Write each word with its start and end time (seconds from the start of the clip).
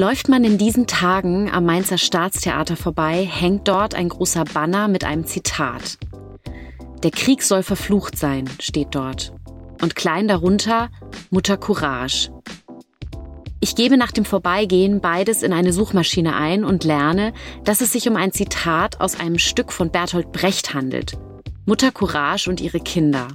Läuft 0.00 0.30
man 0.30 0.44
in 0.44 0.56
diesen 0.56 0.86
Tagen 0.86 1.50
am 1.50 1.66
Mainzer 1.66 1.98
Staatstheater 1.98 2.74
vorbei, 2.74 3.28
hängt 3.30 3.68
dort 3.68 3.94
ein 3.94 4.08
großer 4.08 4.44
Banner 4.44 4.88
mit 4.88 5.04
einem 5.04 5.26
Zitat. 5.26 5.98
Der 7.02 7.10
Krieg 7.10 7.42
soll 7.42 7.62
verflucht 7.62 8.16
sein, 8.16 8.48
steht 8.60 8.94
dort. 8.94 9.34
Und 9.82 9.96
klein 9.96 10.26
darunter 10.26 10.88
Mutter 11.28 11.58
Courage. 11.58 12.30
Ich 13.60 13.74
gebe 13.74 13.98
nach 13.98 14.10
dem 14.10 14.24
Vorbeigehen 14.24 15.02
beides 15.02 15.42
in 15.42 15.52
eine 15.52 15.74
Suchmaschine 15.74 16.34
ein 16.34 16.64
und 16.64 16.84
lerne, 16.84 17.34
dass 17.64 17.82
es 17.82 17.92
sich 17.92 18.08
um 18.08 18.16
ein 18.16 18.32
Zitat 18.32 19.02
aus 19.02 19.20
einem 19.20 19.36
Stück 19.36 19.70
von 19.70 19.90
Bertolt 19.90 20.32
Brecht 20.32 20.72
handelt. 20.72 21.18
Mutter 21.66 21.92
Courage 21.92 22.48
und 22.48 22.62
ihre 22.62 22.80
Kinder. 22.80 23.28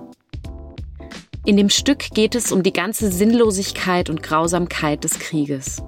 In 1.45 1.57
dem 1.57 1.69
Stück 1.69 2.09
geht 2.15 2.33
es 2.33 2.51
um 2.51 2.63
die 2.63 2.73
ganze 2.73 3.11
Sinnlosigkeit 3.11 4.09
und 4.09 4.23
Grausamkeit 4.23 5.03
des 5.03 5.19
Krieges. 5.19 5.83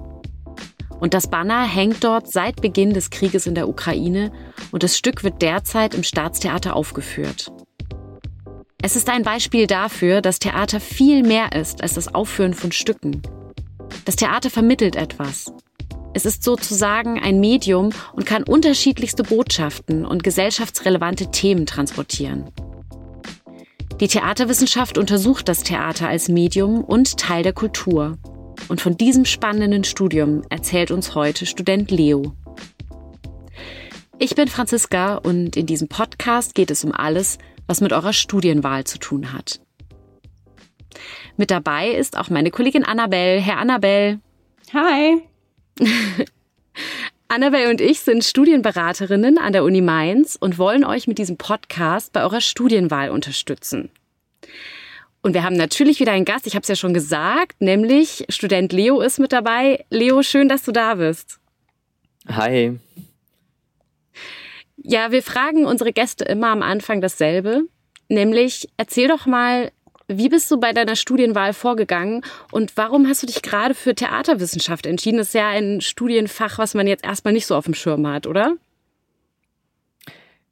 Und 1.00 1.14
das 1.14 1.28
Banner 1.28 1.64
hängt 1.64 2.02
dort 2.02 2.30
seit 2.32 2.60
Beginn 2.60 2.92
des 2.92 3.10
Krieges 3.10 3.46
in 3.46 3.54
der 3.54 3.68
Ukraine 3.68 4.32
und 4.72 4.82
das 4.82 4.96
Stück 4.98 5.22
wird 5.24 5.42
derzeit 5.42 5.94
im 5.94 6.02
Staatstheater 6.02 6.74
aufgeführt. 6.74 7.52
Es 8.82 8.96
ist 8.96 9.08
ein 9.08 9.22
Beispiel 9.22 9.66
dafür, 9.66 10.20
dass 10.20 10.38
Theater 10.38 10.80
viel 10.80 11.22
mehr 11.22 11.52
ist 11.52 11.82
als 11.82 11.94
das 11.94 12.14
Aufführen 12.14 12.54
von 12.54 12.72
Stücken. 12.72 13.22
Das 14.04 14.16
Theater 14.16 14.50
vermittelt 14.50 14.96
etwas. 14.96 15.52
Es 16.14 16.24
ist 16.24 16.42
sozusagen 16.42 17.20
ein 17.20 17.38
Medium 17.38 17.90
und 18.12 18.24
kann 18.24 18.42
unterschiedlichste 18.42 19.22
Botschaften 19.22 20.06
und 20.06 20.22
gesellschaftsrelevante 20.24 21.30
Themen 21.30 21.66
transportieren. 21.66 22.50
Die 24.00 24.08
Theaterwissenschaft 24.08 24.96
untersucht 24.96 25.48
das 25.48 25.64
Theater 25.64 26.08
als 26.08 26.28
Medium 26.28 26.82
und 26.82 27.18
Teil 27.18 27.42
der 27.42 27.52
Kultur. 27.52 28.16
Und 28.66 28.80
von 28.80 28.96
diesem 28.96 29.24
spannenden 29.24 29.84
Studium 29.84 30.42
erzählt 30.50 30.90
uns 30.90 31.14
heute 31.14 31.46
Student 31.46 31.90
Leo. 31.90 32.34
Ich 34.18 34.34
bin 34.34 34.48
Franziska 34.48 35.14
und 35.14 35.56
in 35.56 35.66
diesem 35.66 35.86
Podcast 35.86 36.54
geht 36.54 36.72
es 36.72 36.84
um 36.84 36.92
alles, 36.92 37.38
was 37.68 37.80
mit 37.80 37.92
eurer 37.92 38.12
Studienwahl 38.12 38.84
zu 38.84 38.98
tun 38.98 39.32
hat. 39.32 39.60
Mit 41.36 41.52
dabei 41.52 41.90
ist 41.90 42.18
auch 42.18 42.30
meine 42.30 42.50
Kollegin 42.50 42.82
Annabelle. 42.82 43.40
Herr 43.40 43.58
Annabelle. 43.58 44.18
Hi. 44.72 45.22
Annabelle 47.28 47.70
und 47.70 47.80
ich 47.80 48.00
sind 48.00 48.24
Studienberaterinnen 48.24 49.38
an 49.38 49.52
der 49.52 49.62
Uni 49.62 49.82
Mainz 49.82 50.36
und 50.40 50.58
wollen 50.58 50.84
euch 50.84 51.06
mit 51.06 51.18
diesem 51.18 51.36
Podcast 51.36 52.12
bei 52.12 52.22
eurer 52.22 52.40
Studienwahl 52.40 53.10
unterstützen. 53.10 53.90
Und 55.22 55.34
wir 55.34 55.42
haben 55.42 55.56
natürlich 55.56 56.00
wieder 56.00 56.12
einen 56.12 56.24
Gast, 56.24 56.46
ich 56.46 56.54
habe 56.54 56.62
es 56.62 56.68
ja 56.68 56.76
schon 56.76 56.94
gesagt, 56.94 57.60
nämlich 57.60 58.24
Student 58.28 58.72
Leo 58.72 59.00
ist 59.00 59.18
mit 59.18 59.32
dabei. 59.32 59.84
Leo, 59.90 60.22
schön, 60.22 60.48
dass 60.48 60.62
du 60.62 60.72
da 60.72 60.94
bist. 60.94 61.40
Hi. 62.28 62.78
Ja, 64.76 65.10
wir 65.10 65.22
fragen 65.22 65.66
unsere 65.66 65.92
Gäste 65.92 66.24
immer 66.24 66.48
am 66.48 66.62
Anfang 66.62 67.00
dasselbe, 67.00 67.62
nämlich 68.08 68.68
erzähl 68.76 69.08
doch 69.08 69.26
mal, 69.26 69.72
wie 70.06 70.28
bist 70.28 70.50
du 70.50 70.58
bei 70.58 70.72
deiner 70.72 70.96
Studienwahl 70.96 71.52
vorgegangen 71.52 72.24
und 72.52 72.76
warum 72.76 73.06
hast 73.08 73.22
du 73.22 73.26
dich 73.26 73.42
gerade 73.42 73.74
für 73.74 73.94
Theaterwissenschaft 73.94 74.86
entschieden? 74.86 75.18
Das 75.18 75.28
ist 75.28 75.34
ja 75.34 75.48
ein 75.48 75.80
Studienfach, 75.80 76.58
was 76.58 76.74
man 76.74 76.86
jetzt 76.86 77.04
erstmal 77.04 77.34
nicht 77.34 77.46
so 77.46 77.56
auf 77.56 77.64
dem 77.64 77.74
Schirm 77.74 78.06
hat, 78.06 78.26
oder? 78.26 78.54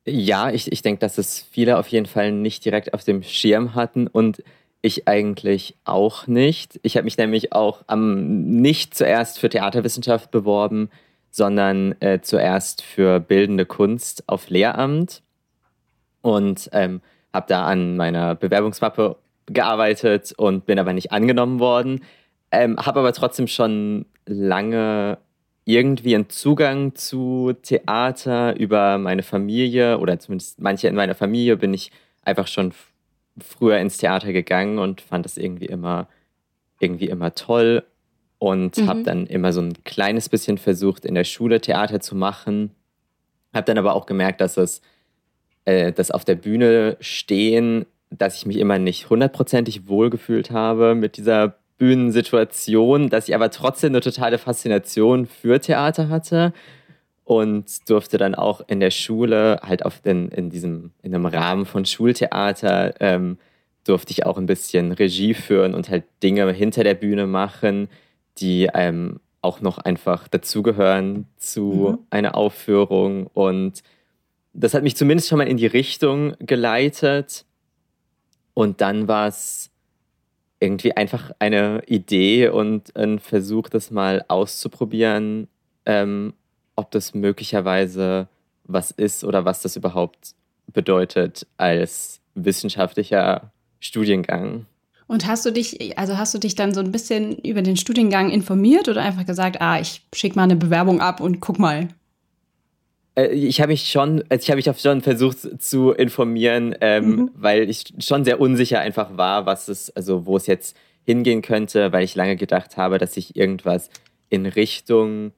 Ja, 0.09 0.51
ich, 0.51 0.71
ich 0.71 0.83
denke, 0.83 1.01
dass 1.01 1.19
es 1.19 1.41
viele 1.41 1.79
auf 1.79 1.89
jeden 1.89 2.07
Fall 2.07 2.31
nicht 2.31 2.65
direkt 2.65 2.95
auf 2.95 3.03
dem 3.03 3.25
Schirm 3.25 3.75
hatten 3.75 4.07
und 4.07 4.43
ich 4.81 5.09
eigentlich 5.09 5.75
auch 5.85 6.29
nicht. 6.29 6.79
Ich 6.83 6.97
habe 6.97 7.05
mich 7.05 7.19
nämlich 7.19 7.53
auch 7.53 7.83
am, 7.89 8.61
nicht 8.61 8.95
zuerst 8.95 9.41
für 9.41 9.49
Theaterwissenschaft 9.49 10.31
beworben, 10.31 10.91
sondern 11.31 12.01
äh, 12.01 12.21
zuerst 12.21 12.83
für 12.83 13.19
bildende 13.19 13.67
Kunst 13.67 14.23
auf 14.29 14.49
Lehramt 14.49 15.23
und 16.23 16.71
ähm, 16.73 17.03
habe 17.33 17.47
da 17.49 17.67
an 17.67 17.97
meiner 17.97 18.37
Bewerbungsmappe 18.37 19.17
gearbeitet 19.47 20.33
und 20.37 20.67
bin 20.67 20.79
aber 20.79 20.93
nicht 20.93 21.11
angenommen 21.11 21.59
worden. 21.59 22.05
Ähm, 22.53 22.77
habe 22.79 23.01
aber 23.01 23.13
trotzdem 23.13 23.49
schon 23.49 24.07
lange 24.25 25.19
irgendwie 25.67 26.15
einen 26.15 26.31
Zugang 26.31 26.95
zu 26.95 27.53
Theater 27.61 28.57
über 28.57 28.99
meine 28.99 29.25
Familie 29.25 29.99
oder 29.99 30.19
zumindest 30.19 30.61
manche 30.61 30.87
in 30.87 30.95
meiner 30.95 31.17
Familie 31.17 31.57
bin 31.57 31.75
ich 31.75 31.91
einfach 32.23 32.47
schon 32.47 32.73
früher 33.39 33.79
ins 33.79 33.99
Theater 33.99 34.33
gegangen 34.33 34.79
und 34.79 35.01
fand 35.01 35.25
das 35.25 35.37
irgendwie 35.37 35.67
immer 35.67 36.09
irgendwie 36.79 37.09
immer 37.09 37.35
toll 37.35 37.83
und 38.39 38.79
mhm. 38.79 38.87
habe 38.87 39.03
dann 39.03 39.27
immer 39.27 39.53
so 39.53 39.61
ein 39.61 39.75
kleines 39.83 40.29
bisschen 40.29 40.57
versucht 40.57 41.05
in 41.05 41.17
der 41.17 41.25
Schule 41.25 41.61
Theater 41.61 42.01
zu 42.01 42.15
machen. 42.15 42.71
Habe 43.53 43.65
dann 43.65 43.79
aber 43.79 43.95
auch 43.95 44.07
gemerkt, 44.07 44.41
dass 44.41 44.57
es 44.57 44.83
äh, 45.65 45.93
das 45.93 46.13
auf 46.13 46.25
der 46.25 46.37
Bühne 46.37 46.97
stehen, 47.01 47.87
dass 48.11 48.37
ich 48.37 48.47
mich 48.47 48.59
immer 48.59 48.79
nicht 48.79 49.11
hundertprozentig 49.11 49.89
wohlgefühlt 49.89 50.53
habe 50.53 50.95
mit 50.95 51.17
dieser 51.17 51.57
Bühnensituation, 51.79 53.11
dass 53.11 53.29
ich 53.29 53.35
aber 53.35 53.51
trotzdem 53.51 53.91
eine 53.91 54.01
totale 54.01 54.39
Faszination 54.39 55.27
für 55.27 55.61
Theater 55.61 56.09
hatte 56.09 56.53
und 57.25 57.91
durfte 57.91 58.19
dann 58.19 58.35
auch 58.35 58.63
in 58.69 58.81
der 58.81 58.91
Schule, 58.91 59.61
halt 59.63 59.85
auf 59.85 60.01
den, 60.01 60.29
in 60.29 60.49
diesem, 60.49 60.93
in 61.03 61.15
einem 61.15 61.27
Rahmen 61.27 61.67
von 61.67 61.85
Schultheater, 61.85 62.95
ähm, 63.01 63.39
durfte 63.85 64.13
ich 64.13 64.25
auch 64.25 64.39
ein 64.39 64.47
bisschen 64.47 64.93
Regie 64.93 65.35
führen 65.35 65.75
und 65.75 65.91
halt 65.91 66.05
Dinge 66.23 66.51
hinter 66.53 66.85
der 66.85 66.95
Bühne 66.95 67.27
machen, 67.27 67.89
die 68.39 68.71
einem 68.71 69.21
auch 69.43 69.61
noch 69.61 69.79
einfach 69.79 70.29
dazugehören 70.29 71.27
zu 71.37 71.99
mhm. 71.99 72.07
einer 72.11 72.35
Aufführung. 72.35 73.27
Und 73.29 73.83
das 74.53 74.75
hat 74.75 74.83
mich 74.83 74.97
zumindest 74.97 75.29
schon 75.29 75.39
mal 75.39 75.49
in 75.49 75.57
die 75.57 75.67
Richtung 75.67 76.35
geleitet. 76.41 77.45
Und 78.55 78.81
dann 78.81 79.09
war 79.09 79.29
es 79.29 79.71
irgendwie 80.61 80.97
einfach 80.97 81.33
eine 81.39 81.83
Idee 81.87 82.49
und 82.49 82.97
ein 82.97 83.19
Versuch, 83.19 83.69
das 83.69 83.91
mal 83.91 84.25
auszuprobieren, 84.29 85.49
ähm, 85.85 86.35
ob 86.77 86.91
das 86.91 87.15
möglicherweise 87.15 88.29
was 88.65 88.91
ist 88.91 89.25
oder 89.25 89.45
was 89.45 89.63
das 89.63 89.77
überhaupt 89.77 90.35
bedeutet 90.73 91.47
als 91.57 92.21
wissenschaftlicher 92.35 93.53
Studiengang. 93.81 94.67
Und 95.07 95.27
hast 95.27 95.47
du 95.47 95.53
dich, 95.53 95.97
also 95.99 96.19
hast 96.19 96.35
du 96.35 96.39
dich 96.39 96.57
dann 96.57 96.75
so 96.75 96.81
ein 96.81 96.91
bisschen 96.91 97.37
über 97.39 97.63
den 97.63 97.77
Studiengang 97.77 98.31
informiert 98.31 98.89
oder 98.89 99.03
einfach 99.03 99.25
gesagt, 99.25 99.61
ah, 99.61 99.79
ich 99.79 100.03
schicke 100.13 100.37
mal 100.37 100.43
eine 100.43 100.57
Bewerbung 100.57 101.01
ab 101.01 101.21
und 101.21 101.41
guck 101.41 101.59
mal? 101.59 101.89
Äh, 103.17 103.29
ich 103.29 103.61
habe 103.61 103.73
mich 103.73 103.91
schon, 103.91 104.23
also 104.29 104.43
ich 104.43 104.51
habe 104.51 104.57
mich 104.57 104.71
auch 104.71 104.79
schon 104.79 105.01
versucht 105.01 105.61
zu 105.61 105.93
informieren, 105.93 106.77
ähm, 106.81 107.05
mhm. 107.05 107.31
weil 107.35 107.69
ich 107.69 107.85
schon 107.99 108.25
sehr 108.25 108.41
unsicher 108.41 108.81
einfach 108.81 109.17
war, 109.17 109.47
was 109.47 109.69
es, 109.69 109.91
also 109.97 110.27
wo 110.27 110.37
es 110.37 110.47
jetzt 110.47 110.77
hingehen 111.05 111.43
könnte, 111.43 111.93
weil 111.93 112.05
ich 112.05 112.15
lange 112.15 112.37
gedacht 112.37 112.77
habe, 112.77 112.99
dass 112.99 113.17
ich 113.17 113.37
irgendwas 113.37 113.91
in 114.29 114.47
Richtung 114.47 115.33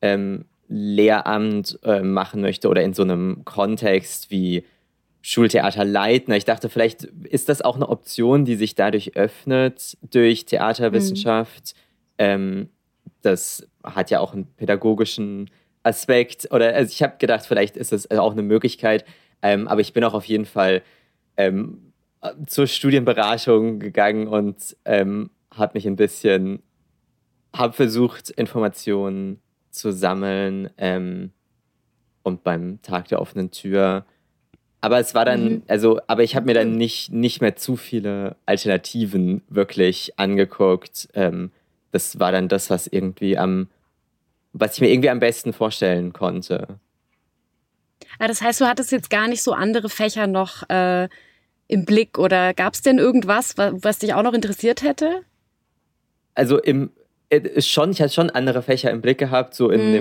ähm, 0.00 0.44
Lehramt 0.68 1.78
äh, 1.82 2.02
machen 2.02 2.40
möchte 2.40 2.68
oder 2.68 2.82
in 2.82 2.92
so 2.92 3.02
einem 3.02 3.44
Kontext 3.44 4.30
wie 4.30 4.64
Schultheaterleitner. 5.22 6.36
Ich 6.36 6.44
dachte, 6.44 6.68
vielleicht 6.68 7.04
ist 7.04 7.48
das 7.48 7.62
auch 7.62 7.76
eine 7.76 7.88
Option, 7.88 8.44
die 8.44 8.54
sich 8.54 8.74
dadurch 8.74 9.16
öffnet 9.16 9.96
durch 10.02 10.44
Theaterwissenschaft. 10.44 11.74
Mhm. 11.74 12.14
Ähm, 12.18 12.68
das 13.22 13.66
hat 13.82 14.10
ja 14.10 14.20
auch 14.20 14.34
einen 14.34 14.46
pädagogischen 14.56 15.50
Aspekt. 15.88 16.48
Oder 16.52 16.74
also 16.74 16.90
ich 16.92 17.02
habe 17.02 17.16
gedacht, 17.18 17.46
vielleicht 17.46 17.76
ist 17.76 17.92
es 17.92 18.10
auch 18.10 18.32
eine 18.32 18.42
Möglichkeit. 18.42 19.04
Ähm, 19.42 19.68
aber 19.68 19.80
ich 19.80 19.92
bin 19.92 20.04
auch 20.04 20.14
auf 20.14 20.24
jeden 20.24 20.46
Fall 20.46 20.82
ähm, 21.36 21.92
zur 22.46 22.66
Studienberatung 22.66 23.78
gegangen 23.78 24.26
und 24.26 24.76
ähm, 24.84 25.30
habe 25.54 25.72
mich 25.74 25.86
ein 25.86 25.96
bisschen, 25.96 26.62
habe 27.54 27.72
versucht, 27.72 28.30
Informationen 28.30 29.40
zu 29.70 29.92
sammeln 29.92 30.70
ähm, 30.76 31.30
und 32.22 32.42
beim 32.42 32.82
Tag 32.82 33.08
der 33.08 33.20
offenen 33.20 33.50
Tür. 33.50 34.04
Aber 34.80 34.98
es 34.98 35.14
war 35.14 35.24
dann, 35.24 35.44
mhm. 35.44 35.62
also, 35.68 36.00
aber 36.06 36.22
ich 36.22 36.36
habe 36.36 36.46
mir 36.46 36.54
dann 36.54 36.76
nicht, 36.76 37.12
nicht 37.12 37.40
mehr 37.40 37.56
zu 37.56 37.76
viele 37.76 38.36
Alternativen 38.46 39.42
wirklich 39.48 40.18
angeguckt. 40.18 41.08
Ähm, 41.14 41.50
das 41.90 42.20
war 42.20 42.32
dann 42.32 42.48
das, 42.48 42.70
was 42.70 42.86
irgendwie 42.86 43.38
am, 43.38 43.68
was 44.52 44.74
ich 44.74 44.80
mir 44.80 44.90
irgendwie 44.90 45.10
am 45.10 45.20
besten 45.20 45.52
vorstellen 45.52 46.12
konnte. 46.12 46.78
Ah, 48.18 48.28
das 48.28 48.42
heißt, 48.42 48.60
du 48.60 48.66
hattest 48.66 48.92
jetzt 48.92 49.10
gar 49.10 49.28
nicht 49.28 49.42
so 49.42 49.52
andere 49.52 49.88
Fächer 49.88 50.26
noch 50.26 50.68
äh, 50.68 51.08
im 51.68 51.84
Blick 51.84 52.18
oder 52.18 52.54
gab 52.54 52.74
es 52.74 52.82
denn 52.82 52.98
irgendwas, 52.98 53.56
was, 53.56 53.98
dich 53.98 54.14
auch 54.14 54.22
noch 54.22 54.32
interessiert 54.32 54.82
hätte? 54.82 55.22
Also 56.34 56.58
im, 56.58 56.90
schon, 57.58 57.90
ich 57.90 58.00
hatte 58.00 58.12
schon 58.12 58.30
andere 58.30 58.62
Fächer 58.62 58.90
im 58.90 59.02
Blick 59.02 59.18
gehabt, 59.18 59.54
so 59.54 59.70
in 59.70 59.88
mhm. 59.88 59.92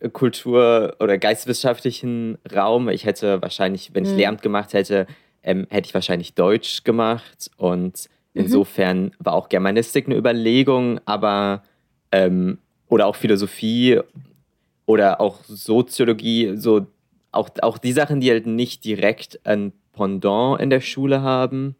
dem 0.00 0.12
Kultur- 0.12 0.96
oder 1.00 1.18
geistwissenschaftlichen 1.18 2.38
Raum. 2.54 2.88
Ich 2.90 3.06
hätte 3.06 3.40
wahrscheinlich, 3.40 3.90
wenn 3.94 4.04
ich 4.04 4.10
mhm. 4.10 4.16
Lehramt 4.18 4.42
gemacht 4.42 4.74
hätte, 4.74 5.06
ähm, 5.42 5.66
hätte 5.70 5.86
ich 5.86 5.94
wahrscheinlich 5.94 6.34
Deutsch 6.34 6.84
gemacht. 6.84 7.50
Und 7.56 8.08
mhm. 8.34 8.42
insofern 8.42 9.12
war 9.18 9.32
auch 9.32 9.48
Germanistik 9.48 10.06
eine 10.06 10.16
Überlegung, 10.16 11.00
aber 11.06 11.62
ähm, 12.12 12.58
oder 12.88 13.06
auch 13.06 13.16
Philosophie 13.16 14.00
oder 14.86 15.20
auch 15.20 15.42
Soziologie, 15.44 16.56
so 16.56 16.86
auch, 17.32 17.48
auch 17.62 17.78
die 17.78 17.92
Sachen, 17.92 18.20
die 18.20 18.30
halt 18.30 18.46
nicht 18.46 18.84
direkt 18.84 19.40
ein 19.44 19.72
Pendant 19.92 20.60
in 20.60 20.70
der 20.70 20.80
Schule 20.80 21.22
haben. 21.22 21.76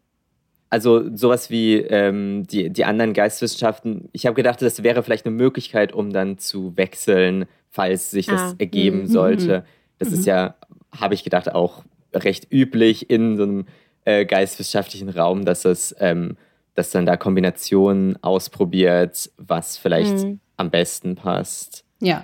Also 0.69 1.15
sowas 1.15 1.49
wie 1.49 1.75
ähm, 1.75 2.45
die, 2.47 2.69
die 2.69 2.85
anderen 2.85 3.13
Geisteswissenschaften. 3.13 4.09
Ich 4.11 4.25
habe 4.25 4.35
gedacht, 4.35 4.61
das 4.61 4.83
wäre 4.83 5.03
vielleicht 5.03 5.25
eine 5.25 5.35
Möglichkeit, 5.35 5.93
um 5.93 6.11
dann 6.11 6.37
zu 6.37 6.75
wechseln, 6.75 7.45
falls 7.69 8.11
sich 8.11 8.25
das 8.25 8.41
ah. 8.41 8.55
ergeben 8.57 9.01
mhm. 9.01 9.07
sollte. 9.07 9.65
Das 9.99 10.09
mhm. 10.09 10.15
ist 10.15 10.25
ja, 10.25 10.55
habe 10.91 11.13
ich 11.13 11.23
gedacht, 11.23 11.53
auch 11.53 11.83
recht 12.13 12.51
üblich 12.51 13.09
in 13.09 13.37
so 13.37 13.43
einem 13.43 13.65
äh, 14.05 14.25
geistwissenschaftlichen 14.25 15.09
Raum, 15.09 15.45
dass 15.45 15.65
es, 15.65 15.95
ähm, 15.99 16.37
dass 16.75 16.91
dann 16.91 17.05
da 17.05 17.17
Kombinationen 17.17 18.21
ausprobiert, 18.23 19.31
was 19.37 19.77
vielleicht 19.77 20.17
mhm. 20.17 20.39
am 20.57 20.69
besten 20.69 21.15
passt. 21.15 21.83
Ja. 21.99 22.23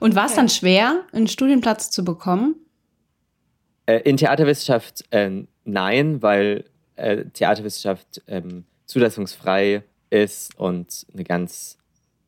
Und 0.00 0.14
war 0.14 0.26
es 0.26 0.34
dann 0.34 0.48
schwer, 0.48 1.02
einen 1.12 1.28
Studienplatz 1.28 1.90
zu 1.90 2.04
bekommen? 2.04 2.56
Äh, 3.86 3.98
in 3.98 4.16
Theaterwissenschaft 4.16 5.04
äh, 5.10 5.44
nein, 5.64 6.22
weil 6.22 6.64
äh, 6.96 7.24
Theaterwissenschaft 7.24 8.22
ähm, 8.26 8.64
zulassungsfrei 8.86 9.82
ist 10.10 10.58
und 10.58 11.06
eine 11.12 11.24
ganz 11.24 11.78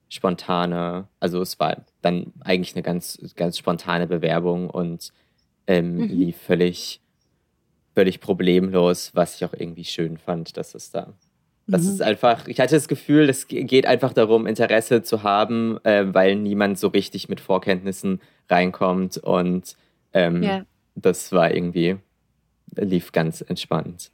spontane, 0.09 1.09
also 1.21 1.43
es 1.43 1.59
war 1.61 1.85
dann 2.01 2.33
eigentlich 2.41 2.75
eine 2.75 2.83
ganz, 2.83 3.19
ganz 3.37 3.59
spontane 3.59 4.07
Bewerbung 4.07 4.71
und 4.71 5.13
ähm, 5.67 5.97
mhm. 5.97 6.05
lief 6.05 6.37
völlig, 6.37 7.01
völlig 7.95 8.21
problemlos, 8.21 9.11
was 9.15 9.37
ich 9.37 9.45
auch 9.45 9.53
irgendwie 9.53 9.85
schön 9.85 10.19
fand, 10.19 10.57
dass 10.57 10.75
es 10.75 10.91
da. 10.91 11.15
Das 11.67 11.83
mhm. 11.83 11.89
ist 11.89 12.03
einfach, 12.03 12.47
ich 12.47 12.61
hatte 12.61 12.75
das 12.75 12.89
Gefühl, 12.89 13.29
es 13.29 13.49
geht 13.49 13.87
einfach 13.87 14.13
darum, 14.13 14.47
Interesse 14.47 15.03
zu 15.03 15.23
haben, 15.23 15.79
äh, 15.85 16.13
weil 16.13 16.37
niemand 16.37 16.79
so 16.79 16.89
richtig 16.89 17.29
mit 17.29 17.41
Vorkenntnissen 17.41 18.21
reinkommt 18.51 19.17
und 19.19 19.77
ähm, 20.13 20.43
ja. 20.43 20.67
das 20.95 21.33
war 21.33 21.55
irgendwie, 21.55 21.97
lief 22.77 23.13
ganz 23.13 23.41
entspannt. 23.41 24.11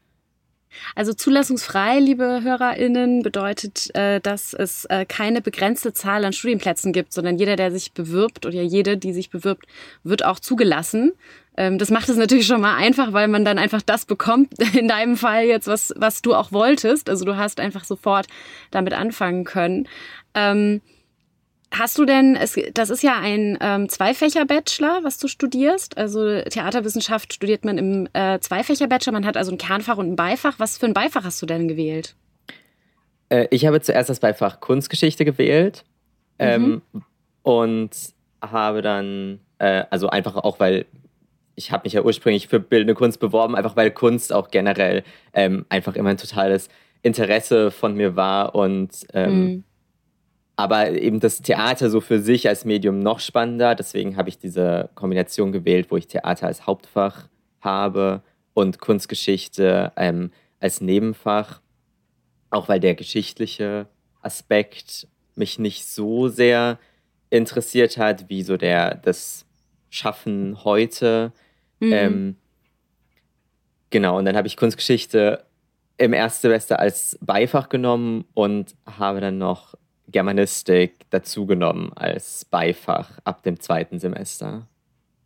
Also 0.94 1.12
zulassungsfrei, 1.12 1.98
liebe 1.98 2.42
HörerInnen, 2.42 3.22
bedeutet, 3.22 3.94
äh, 3.94 4.20
dass 4.20 4.54
es 4.54 4.84
äh, 4.86 5.04
keine 5.04 5.40
begrenzte 5.40 5.92
Zahl 5.92 6.24
an 6.24 6.32
Studienplätzen 6.32 6.92
gibt, 6.92 7.12
sondern 7.12 7.38
jeder, 7.38 7.56
der 7.56 7.70
sich 7.70 7.92
bewirbt 7.92 8.46
oder 8.46 8.62
jede, 8.62 8.96
die 8.96 9.12
sich 9.12 9.30
bewirbt, 9.30 9.66
wird 10.04 10.24
auch 10.24 10.40
zugelassen. 10.40 11.12
Ähm, 11.56 11.78
das 11.78 11.90
macht 11.90 12.08
es 12.08 12.16
natürlich 12.16 12.46
schon 12.46 12.60
mal 12.60 12.76
einfach, 12.76 13.12
weil 13.12 13.28
man 13.28 13.44
dann 13.44 13.58
einfach 13.58 13.82
das 13.82 14.06
bekommt, 14.06 14.54
in 14.74 14.88
deinem 14.88 15.16
Fall 15.16 15.44
jetzt, 15.44 15.66
was, 15.66 15.92
was 15.96 16.22
du 16.22 16.34
auch 16.34 16.52
wolltest. 16.52 17.10
Also 17.10 17.24
du 17.24 17.36
hast 17.36 17.60
einfach 17.60 17.84
sofort 17.84 18.26
damit 18.70 18.94
anfangen 18.94 19.44
können. 19.44 19.88
Hast 21.72 21.98
du 21.98 22.04
denn, 22.04 22.34
es, 22.34 22.58
das 22.74 22.90
ist 22.90 23.02
ja 23.02 23.20
ein 23.20 23.56
ähm, 23.60 23.88
Zweifächer-Bachelor, 23.88 25.00
was 25.04 25.18
du 25.18 25.28
studierst. 25.28 25.96
Also 25.96 26.42
Theaterwissenschaft 26.42 27.32
studiert 27.32 27.64
man 27.64 27.78
im 27.78 28.08
äh, 28.12 28.40
Zweifächer-Bachelor. 28.40 29.12
Man 29.12 29.24
hat 29.24 29.36
also 29.36 29.52
ein 29.52 29.58
Kernfach 29.58 29.96
und 29.96 30.12
ein 30.12 30.16
Beifach. 30.16 30.54
Was 30.58 30.78
für 30.78 30.86
ein 30.86 30.94
Beifach 30.94 31.22
hast 31.22 31.40
du 31.40 31.46
denn 31.46 31.68
gewählt? 31.68 32.16
Äh, 33.28 33.46
ich 33.50 33.66
habe 33.66 33.80
zuerst 33.80 34.10
das 34.10 34.18
Beifach 34.18 34.58
Kunstgeschichte 34.58 35.24
gewählt 35.24 35.84
ähm, 36.40 36.82
mhm. 36.92 37.02
und 37.42 37.90
habe 38.42 38.82
dann, 38.82 39.38
äh, 39.58 39.84
also 39.90 40.08
einfach 40.08 40.34
auch, 40.36 40.58
weil 40.58 40.86
ich 41.54 41.70
habe 41.70 41.84
mich 41.84 41.92
ja 41.92 42.02
ursprünglich 42.02 42.48
für 42.48 42.58
bildende 42.58 42.94
Kunst 42.94 43.20
beworben, 43.20 43.54
einfach 43.54 43.76
weil 43.76 43.92
Kunst 43.92 44.32
auch 44.32 44.50
generell 44.50 45.04
ähm, 45.34 45.66
einfach 45.68 45.94
immer 45.94 46.10
ein 46.10 46.16
totales 46.16 46.68
Interesse 47.02 47.70
von 47.70 47.94
mir 47.94 48.16
war 48.16 48.56
und 48.56 48.90
ähm, 49.14 49.44
mhm 49.44 49.64
aber 50.60 50.90
eben 50.90 51.20
das 51.20 51.40
Theater 51.40 51.88
so 51.88 52.02
für 52.02 52.20
sich 52.20 52.46
als 52.46 52.66
Medium 52.66 52.98
noch 52.98 53.18
spannender. 53.20 53.74
Deswegen 53.74 54.18
habe 54.18 54.28
ich 54.28 54.38
diese 54.38 54.90
Kombination 54.94 55.52
gewählt, 55.52 55.90
wo 55.90 55.96
ich 55.96 56.06
Theater 56.06 56.46
als 56.46 56.66
Hauptfach 56.66 57.28
habe 57.62 58.22
und 58.52 58.78
Kunstgeschichte 58.78 59.90
ähm, 59.96 60.30
als 60.60 60.82
Nebenfach. 60.82 61.62
Auch 62.50 62.68
weil 62.68 62.78
der 62.78 62.94
geschichtliche 62.94 63.86
Aspekt 64.20 65.08
mich 65.34 65.58
nicht 65.58 65.86
so 65.86 66.28
sehr 66.28 66.78
interessiert 67.30 67.96
hat, 67.96 68.28
wie 68.28 68.42
so 68.42 68.58
der 68.58 68.96
das 68.96 69.46
Schaffen 69.88 70.62
heute. 70.62 71.32
Mhm. 71.78 71.92
Ähm, 71.92 72.36
genau, 73.88 74.18
und 74.18 74.26
dann 74.26 74.36
habe 74.36 74.46
ich 74.46 74.58
Kunstgeschichte 74.58 75.42
im 75.96 76.12
Erstsemester 76.12 76.78
als 76.78 77.18
Beifach 77.22 77.70
genommen 77.70 78.26
und 78.34 78.74
habe 78.84 79.20
dann 79.20 79.38
noch 79.38 79.74
Germanistik 80.10 81.08
dazugenommen 81.10 81.92
als 81.94 82.44
Beifach 82.44 83.18
ab 83.24 83.42
dem 83.42 83.60
zweiten 83.60 83.98
Semester. 83.98 84.66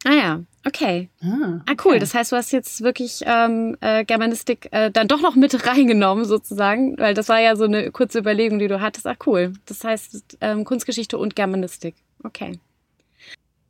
Ah 0.06 0.12
ja, 0.12 0.40
okay. 0.66 1.08
Ah, 1.22 1.60
ah 1.66 1.74
cool. 1.84 1.98
Das 1.98 2.12
heißt, 2.12 2.30
du 2.30 2.36
hast 2.36 2.52
jetzt 2.52 2.82
wirklich 2.82 3.22
ähm, 3.24 3.76
äh, 3.80 4.04
Germanistik 4.04 4.68
äh, 4.70 4.90
dann 4.90 5.08
doch 5.08 5.22
noch 5.22 5.34
mit 5.34 5.66
reingenommen, 5.66 6.26
sozusagen, 6.26 6.98
weil 6.98 7.14
das 7.14 7.30
war 7.30 7.40
ja 7.40 7.56
so 7.56 7.64
eine 7.64 7.90
kurze 7.90 8.18
Überlegung, 8.18 8.58
die 8.58 8.68
du 8.68 8.80
hattest. 8.82 9.06
Ah, 9.06 9.16
cool. 9.26 9.54
Das 9.64 9.82
heißt 9.82 10.38
ähm, 10.42 10.64
Kunstgeschichte 10.64 11.16
und 11.16 11.34
Germanistik. 11.34 11.94
Okay. 12.22 12.58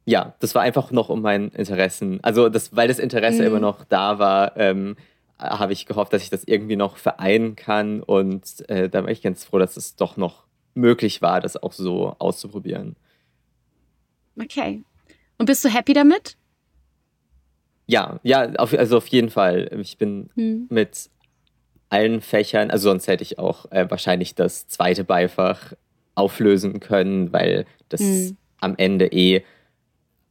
Ja, 0.07 0.35
das 0.41 0.55
war 0.55 0.63
einfach 0.63 0.91
noch 0.91 1.09
um 1.09 1.23
mein 1.23 1.49
Interessen. 1.51 2.19
Also, 2.23 2.49
das, 2.49 2.75
weil 2.75 2.89
das 2.89 2.99
Interesse 2.99 3.43
mhm. 3.43 3.47
immer 3.47 3.61
noch 3.61 3.85
da 3.85 4.19
war, 4.19 4.57
ähm, 4.57 4.97
habe 5.39 5.73
ich 5.73 5.87
gehofft, 5.87 6.13
dass 6.13 6.23
ich 6.23 6.31
das 6.31 6.45
irgendwie 6.45 6.77
noch 6.77 6.97
vereinen 6.97 7.57
kann. 7.57 8.03
Und 8.03 8.69
äh, 8.69 8.89
da 8.89 9.05
war 9.05 9.11
ich 9.11 9.23
ganz 9.23 9.45
froh, 9.45 9.59
dass 9.59 9.77
es 9.77 9.97
doch 9.97 10.17
noch 10.17 10.44
möglich 10.75 11.23
war, 11.23 11.41
das 11.41 11.57
auch 11.63 11.73
so 11.73 12.15
auszuprobieren. 12.19 12.97
Okay. 14.41 14.83
Und 15.39 15.47
bist 15.47 15.65
du 15.65 15.69
happy 15.69 15.93
damit? 15.93 16.37
Ja, 17.87 18.19
ja, 18.23 18.51
auf, 18.55 18.73
also 18.73 18.97
auf 18.97 19.07
jeden 19.09 19.31
Fall. 19.31 19.71
Ich 19.81 19.99
bin 19.99 20.31
hm. 20.35 20.67
mit 20.71 21.11
allen 21.91 22.21
Fächern, 22.21 22.71
also 22.71 22.89
sonst 22.89 23.07
hätte 23.07 23.23
ich 23.23 23.39
auch 23.39 23.71
äh, 23.71 23.89
wahrscheinlich 23.89 24.35
das 24.35 24.67
zweite 24.67 25.05
Beifach 25.05 25.75
auflösen 26.15 26.81
können, 26.81 27.33
weil 27.33 27.67
das 27.89 28.01
hm. 28.01 28.37
am 28.61 28.75
Ende 28.77 29.07
eh 29.07 29.45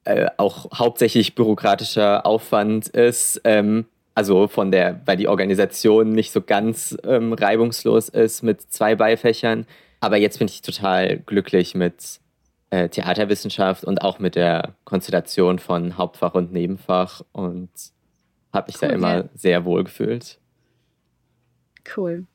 äh, 0.06 0.28
auch 0.38 0.68
hauptsächlich 0.78 1.36
bürokratischer 1.36 2.26
Aufwand 2.26 2.90
ist. 2.90 3.40
Ähm, 3.44 3.86
also 4.16 4.48
von 4.48 4.72
der, 4.72 5.02
weil 5.06 5.18
die 5.18 5.28
Organisation 5.28 6.12
nicht 6.12 6.32
so 6.32 6.42
ganz 6.42 6.98
ähm, 7.04 7.34
reibungslos 7.34 8.10
ist 8.10 8.44
mit 8.44 8.62
zwei 8.62 8.96
Beifächern. 8.96 9.66
Aber 10.04 10.18
jetzt 10.18 10.38
bin 10.40 10.50
ich 10.50 10.62
total 10.62 11.20
glücklich 11.20 11.76
mit 11.76 12.20
äh, 12.72 12.90
Theaterwissenschaft 12.90 13.86
und 13.86 14.02
auch 14.02 14.20
mit 14.20 14.36
der 14.36 14.76
Konstellation 14.84 15.60
von 15.60 15.98
Hauptfach 15.98 16.34
und 16.34 16.52
Nebenfach 16.52 17.22
und 17.32 17.70
habe 18.52 18.68
mich 18.68 18.82
cool, 18.82 18.90
da 18.90 18.94
immer 18.96 19.16
ja. 19.16 19.30
sehr 19.34 19.64
wohl 19.64 19.86
gefühlt. 19.86 20.40
Cool. 21.96 22.26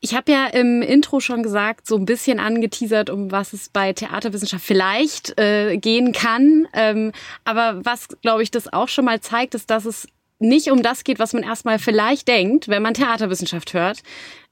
Ich 0.00 0.16
habe 0.16 0.32
ja 0.32 0.48
im 0.48 0.82
Intro 0.82 1.20
schon 1.20 1.44
gesagt, 1.44 1.86
so 1.86 1.94
ein 1.94 2.06
bisschen 2.06 2.40
angeteasert, 2.40 3.08
um 3.08 3.30
was 3.30 3.52
es 3.52 3.68
bei 3.68 3.92
Theaterwissenschaft 3.92 4.64
vielleicht 4.64 5.38
äh, 5.38 5.76
gehen 5.76 6.10
kann. 6.10 6.66
Ähm, 6.72 7.12
aber 7.44 7.84
was, 7.84 8.08
glaube 8.20 8.42
ich, 8.42 8.50
das 8.50 8.72
auch 8.72 8.88
schon 8.88 9.04
mal 9.04 9.20
zeigt, 9.20 9.54
ist, 9.54 9.70
dass 9.70 9.84
es 9.84 10.08
nicht 10.40 10.72
um 10.72 10.82
das 10.82 11.04
geht, 11.04 11.20
was 11.20 11.34
man 11.34 11.44
erstmal 11.44 11.78
vielleicht 11.78 12.26
denkt, 12.26 12.66
wenn 12.66 12.82
man 12.82 12.94
Theaterwissenschaft 12.94 13.74
hört, 13.74 14.02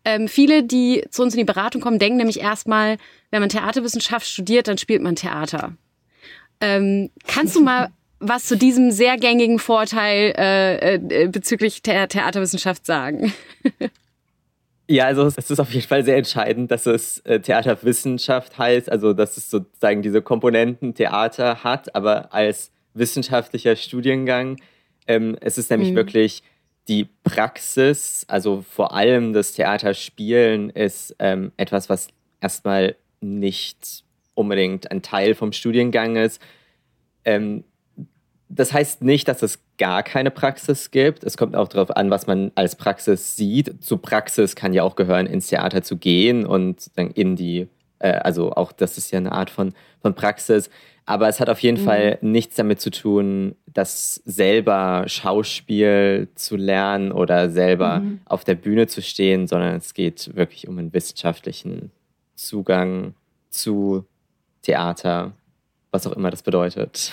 ähm, 0.05 0.29
viele, 0.29 0.63
die 0.63 1.05
zu 1.11 1.23
uns 1.23 1.35
in 1.35 1.39
die 1.39 1.45
Beratung 1.45 1.81
kommen, 1.81 1.99
denken 1.99 2.19
nämlich 2.19 2.41
erstmal, 2.41 2.97
wenn 3.31 3.41
man 3.41 3.49
Theaterwissenschaft 3.49 4.27
studiert, 4.27 4.69
dann 4.69 4.79
spielt 4.79 5.03
man 5.03 5.17
Theater. 5.17 5.73
Ähm, 6.61 7.11
kannst 7.27 7.57
du 7.57 7.63
mal 7.63 7.89
was 8.21 8.47
zu 8.47 8.57
diesem 8.57 8.91
sehr 8.91 9.17
gängigen 9.17 9.59
Vorteil 9.59 10.35
äh, 10.37 10.95
äh, 10.95 11.29
bezüglich 11.29 11.83
der 11.83 12.09
Theaterwissenschaft 12.09 12.87
sagen? 12.87 13.33
Ja, 14.87 15.07
also 15.07 15.27
es 15.27 15.51
ist 15.51 15.61
auf 15.61 15.73
jeden 15.73 15.87
Fall 15.87 16.05
sehr 16.05 16.19
entscheidend, 16.19 16.71
dass 16.71 16.85
es 16.85 17.21
äh, 17.21 17.41
Theaterwissenschaft 17.41 18.59
heißt, 18.59 18.93
also 18.93 19.15
dass 19.15 19.39
es 19.39 19.51
sozusagen 19.51 20.03
diese 20.03 20.21
Komponenten 20.21 20.95
Theater 20.95 21.65
hat, 21.65 21.95
aber 21.95 22.35
als 22.35 22.71
wissenschaftlicher 22.93 23.77
Studiengang. 23.77 24.61
Ähm, 25.07 25.37
es 25.41 25.57
ist 25.57 25.71
nämlich 25.71 25.93
mhm. 25.93 25.97
wirklich 25.97 26.43
die 26.89 27.09
Praxis, 27.23 28.25
also 28.29 28.63
vor 28.69 28.95
allem 28.95 29.33
das 29.33 29.53
Theaterspielen, 29.53 30.71
ist 30.71 31.17
ähm, 31.19 31.53
etwas, 31.57 31.89
was 31.89 32.09
erstmal 32.41 32.97
nicht 33.21 34.05
unbedingt 34.35 34.91
ein 34.91 35.03
Teil 35.03 35.35
vom 35.35 35.53
Studiengang 35.53 36.17
ist. 36.17 36.41
Ähm, 37.25 37.65
das 38.49 38.73
heißt 38.73 39.03
nicht, 39.03 39.27
dass 39.29 39.43
es 39.43 39.61
gar 39.79 40.03
keine 40.03 40.31
Praxis 40.31 40.91
gibt. 40.91 41.25
Es 41.25 41.37
kommt 41.37 41.57
auch 41.57 41.69
darauf 41.69 41.97
an, 41.97 42.11
was 42.11 42.27
man 42.27 42.53
als 42.55 42.77
Praxis 42.77 43.37
sieht. 43.37 43.83
Zu 43.83 43.99
Praxis 43.99 44.55
kann 44.55 44.73
ja 44.73 44.83
auch 44.83 44.97
gehören, 44.97 45.27
ins 45.27 45.49
Theater 45.49 45.83
zu 45.83 45.97
gehen 45.97 46.47
und 46.47 46.91
dann 46.97 47.11
in 47.11 47.37
die, 47.37 47.69
also 48.13 48.53
auch 48.53 48.73
das 48.73 48.99
ist 48.99 49.11
ja 49.11 49.19
eine 49.19 49.33
Art 49.33 49.51
von, 49.51 49.73
von 50.01 50.15
Praxis. 50.15 50.71
Aber 51.07 51.29
es 51.29 51.39
hat 51.39 51.51
auf 51.51 51.61
jeden 51.61 51.81
mhm. 51.83 51.85
Fall 51.85 52.19
nichts 52.23 52.57
damit 52.57 52.81
zu 52.81 52.91
tun, 52.91 53.57
das 53.67 54.23
selber 54.25 55.05
Schauspiel 55.07 56.29
zu 56.35 56.57
lernen 56.57 57.13
oder 57.13 57.51
selber 57.51 58.01
mhm. 58.01 58.21
auf 58.25 58.45
der 58.45 58.55
Bühne 58.55 58.87
zu 58.87 59.03
stehen, 59.03 59.47
sondern 59.47 59.77
es 59.77 59.93
geht 59.93 60.35
wirklich 60.35 60.67
um 60.67 60.79
einen 60.79 60.95
wissenschaftlichen 60.95 61.91
Zugang 62.37 63.15
zu 63.51 64.05
Theater, 64.63 65.33
was 65.91 66.07
auch 66.07 66.13
immer 66.13 66.31
das 66.31 66.43
bedeutet. 66.43 67.13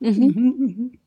Mhm. 0.00 0.98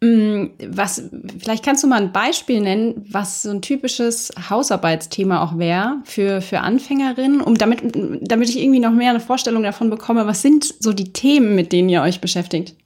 Mm, 0.00 0.46
was, 0.68 1.02
vielleicht 1.40 1.64
kannst 1.64 1.82
du 1.82 1.88
mal 1.88 2.00
ein 2.00 2.12
Beispiel 2.12 2.60
nennen, 2.60 3.04
was 3.10 3.42
so 3.42 3.50
ein 3.50 3.62
typisches 3.62 4.30
Hausarbeitsthema 4.48 5.42
auch 5.42 5.58
wäre 5.58 5.96
für, 6.04 6.40
für 6.40 6.60
Anfängerinnen, 6.60 7.40
um 7.40 7.56
damit, 7.56 7.80
damit 8.22 8.48
ich 8.48 8.60
irgendwie 8.60 8.78
noch 8.78 8.92
mehr 8.92 9.10
eine 9.10 9.20
Vorstellung 9.20 9.64
davon 9.64 9.90
bekomme, 9.90 10.26
was 10.26 10.42
sind 10.42 10.64
so 10.78 10.92
die 10.92 11.12
Themen, 11.12 11.56
mit 11.56 11.72
denen 11.72 11.88
ihr 11.88 12.02
euch 12.02 12.20
beschäftigt? 12.20 12.76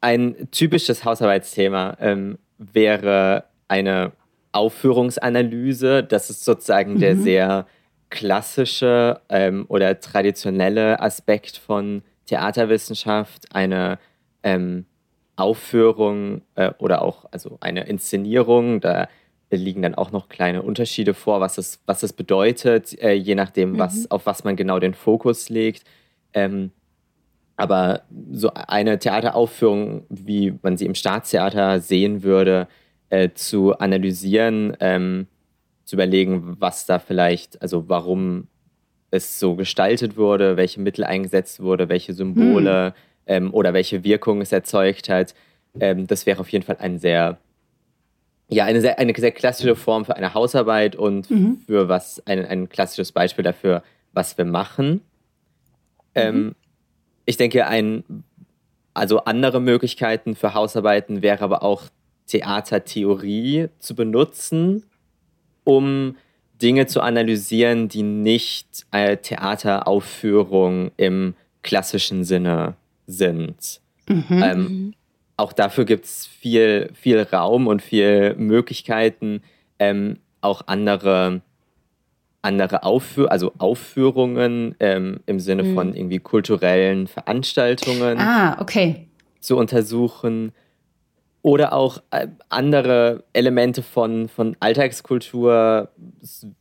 Ein 0.00 0.48
typisches 0.50 1.04
Hausarbeitsthema 1.04 1.98
ähm, 2.00 2.38
wäre 2.58 3.44
eine 3.68 4.12
Aufführungsanalyse. 4.52 6.02
Das 6.02 6.30
ist 6.30 6.44
sozusagen 6.44 6.94
mhm. 6.94 6.98
der 7.00 7.16
sehr 7.16 7.66
klassische 8.08 9.20
ähm, 9.28 9.66
oder 9.68 10.00
traditionelle 10.00 11.00
Aspekt 11.00 11.56
von 11.58 12.02
Theaterwissenschaft, 12.26 13.54
eine 13.54 13.98
ähm, 14.42 14.86
Aufführung 15.36 16.42
äh, 16.54 16.72
oder 16.78 17.02
auch 17.02 17.26
also 17.30 17.58
eine 17.60 17.86
Inszenierung. 17.86 18.80
Da 18.80 19.08
liegen 19.50 19.82
dann 19.82 19.94
auch 19.94 20.12
noch 20.12 20.28
kleine 20.28 20.62
Unterschiede 20.62 21.14
vor, 21.14 21.40
was 21.40 21.58
es, 21.58 21.80
was 21.86 22.02
es 22.02 22.12
bedeutet, 22.12 22.98
äh, 23.02 23.12
je 23.12 23.34
nachdem, 23.34 23.78
was, 23.78 23.96
mhm. 23.96 24.06
auf 24.10 24.26
was 24.26 24.44
man 24.44 24.56
genau 24.56 24.78
den 24.78 24.94
Fokus 24.94 25.48
legt. 25.48 25.84
Ähm, 26.32 26.70
aber 27.56 28.02
so 28.32 28.50
eine 28.54 28.98
Theateraufführung, 28.98 30.04
wie 30.08 30.54
man 30.62 30.76
sie 30.76 30.86
im 30.86 30.94
Staatstheater 30.94 31.80
sehen 31.80 32.22
würde, 32.22 32.66
äh, 33.10 33.30
zu 33.34 33.78
analysieren, 33.78 34.76
ähm, 34.80 35.26
zu 35.84 35.96
überlegen, 35.96 36.56
was 36.58 36.86
da 36.86 36.98
vielleicht, 36.98 37.60
also 37.60 37.88
warum 37.88 38.48
es 39.10 39.38
so 39.38 39.54
gestaltet 39.54 40.16
wurde, 40.16 40.56
welche 40.56 40.80
Mittel 40.80 41.04
eingesetzt 41.04 41.60
wurde, 41.60 41.90
welche 41.90 42.14
Symbole 42.14 42.86
hm. 42.86 42.92
Ähm, 43.26 43.52
oder 43.52 43.72
welche 43.72 44.04
Wirkung 44.04 44.40
es 44.40 44.52
erzeugt 44.52 45.08
hat. 45.08 45.34
Ähm, 45.80 46.06
das 46.06 46.26
wäre 46.26 46.40
auf 46.40 46.48
jeden 46.48 46.64
Fall 46.64 46.76
ein 46.78 46.98
sehr, 46.98 47.38
ja, 48.48 48.64
eine 48.64 48.80
sehr, 48.80 48.98
eine 48.98 49.14
sehr 49.16 49.32
klassische 49.32 49.76
Form 49.76 50.04
für 50.04 50.16
eine 50.16 50.34
Hausarbeit 50.34 50.96
und 50.96 51.30
mhm. 51.30 51.58
für 51.66 51.88
was 51.88 52.22
ein, 52.26 52.44
ein 52.44 52.68
klassisches 52.68 53.12
Beispiel 53.12 53.44
dafür, 53.44 53.82
was 54.12 54.36
wir 54.36 54.44
machen. 54.44 55.00
Ähm, 56.14 56.36
mhm. 56.36 56.54
ich 57.24 57.36
denke, 57.36 57.66
ein, 57.66 58.04
also 58.94 59.24
andere 59.24 59.60
Möglichkeiten 59.60 60.34
für 60.34 60.54
Hausarbeiten 60.54 61.22
wäre 61.22 61.42
aber 61.42 61.62
auch 61.62 61.84
Theatertheorie 62.26 63.68
zu 63.78 63.94
benutzen, 63.94 64.84
um 65.64 66.16
Dinge 66.60 66.86
zu 66.86 67.00
analysieren, 67.00 67.88
die 67.88 68.02
nicht 68.02 68.86
eine 68.90 69.20
Theateraufführung 69.20 70.92
im 70.96 71.34
klassischen 71.62 72.24
Sinne 72.24 72.76
sind. 73.06 73.80
Mhm. 74.08 74.24
Ähm, 74.30 74.94
auch 75.36 75.52
dafür 75.52 75.84
gibt 75.84 76.04
es 76.04 76.26
viel, 76.26 76.90
viel 76.94 77.22
Raum 77.22 77.66
und 77.66 77.82
viel 77.82 78.34
Möglichkeiten, 78.34 79.42
ähm, 79.78 80.18
auch 80.40 80.62
andere, 80.66 81.40
andere 82.42 82.82
Aufführ 82.82 83.30
also 83.30 83.52
Aufführungen 83.58 84.74
ähm, 84.80 85.20
im 85.26 85.40
Sinne 85.40 85.62
mhm. 85.62 85.74
von 85.74 85.94
irgendwie 85.94 86.18
kulturellen 86.18 87.06
Veranstaltungen 87.06 88.18
ah, 88.18 88.60
okay. 88.60 89.08
zu 89.40 89.56
untersuchen 89.56 90.52
oder 91.42 91.72
auch 91.72 91.98
äh, 92.12 92.28
andere 92.48 93.24
Elemente 93.32 93.82
von, 93.82 94.28
von 94.28 94.56
Alltagskultur, 94.60 95.88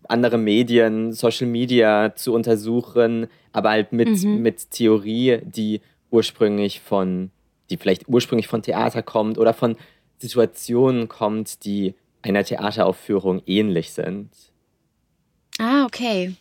andere 0.07 0.37
Medien, 0.39 1.13
Social 1.13 1.47
Media 1.47 2.15
zu 2.15 2.33
untersuchen, 2.33 3.27
aber 3.53 3.69
halt 3.69 3.93
mit, 3.93 4.09
mhm. 4.23 4.41
mit 4.41 4.71
Theorie, 4.71 5.39
die 5.43 5.81
ursprünglich 6.11 6.81
von, 6.81 7.31
die 7.69 7.77
vielleicht 7.77 8.07
ursprünglich 8.07 8.47
von 8.47 8.61
Theater 8.61 9.01
kommt 9.01 9.37
oder 9.37 9.53
von 9.53 9.75
Situationen 10.19 11.07
kommt, 11.07 11.65
die 11.65 11.95
einer 12.21 12.43
Theateraufführung 12.43 13.41
ähnlich 13.45 13.93
sind. 13.93 14.29
Ah, 15.57 15.85
okay. 15.85 16.33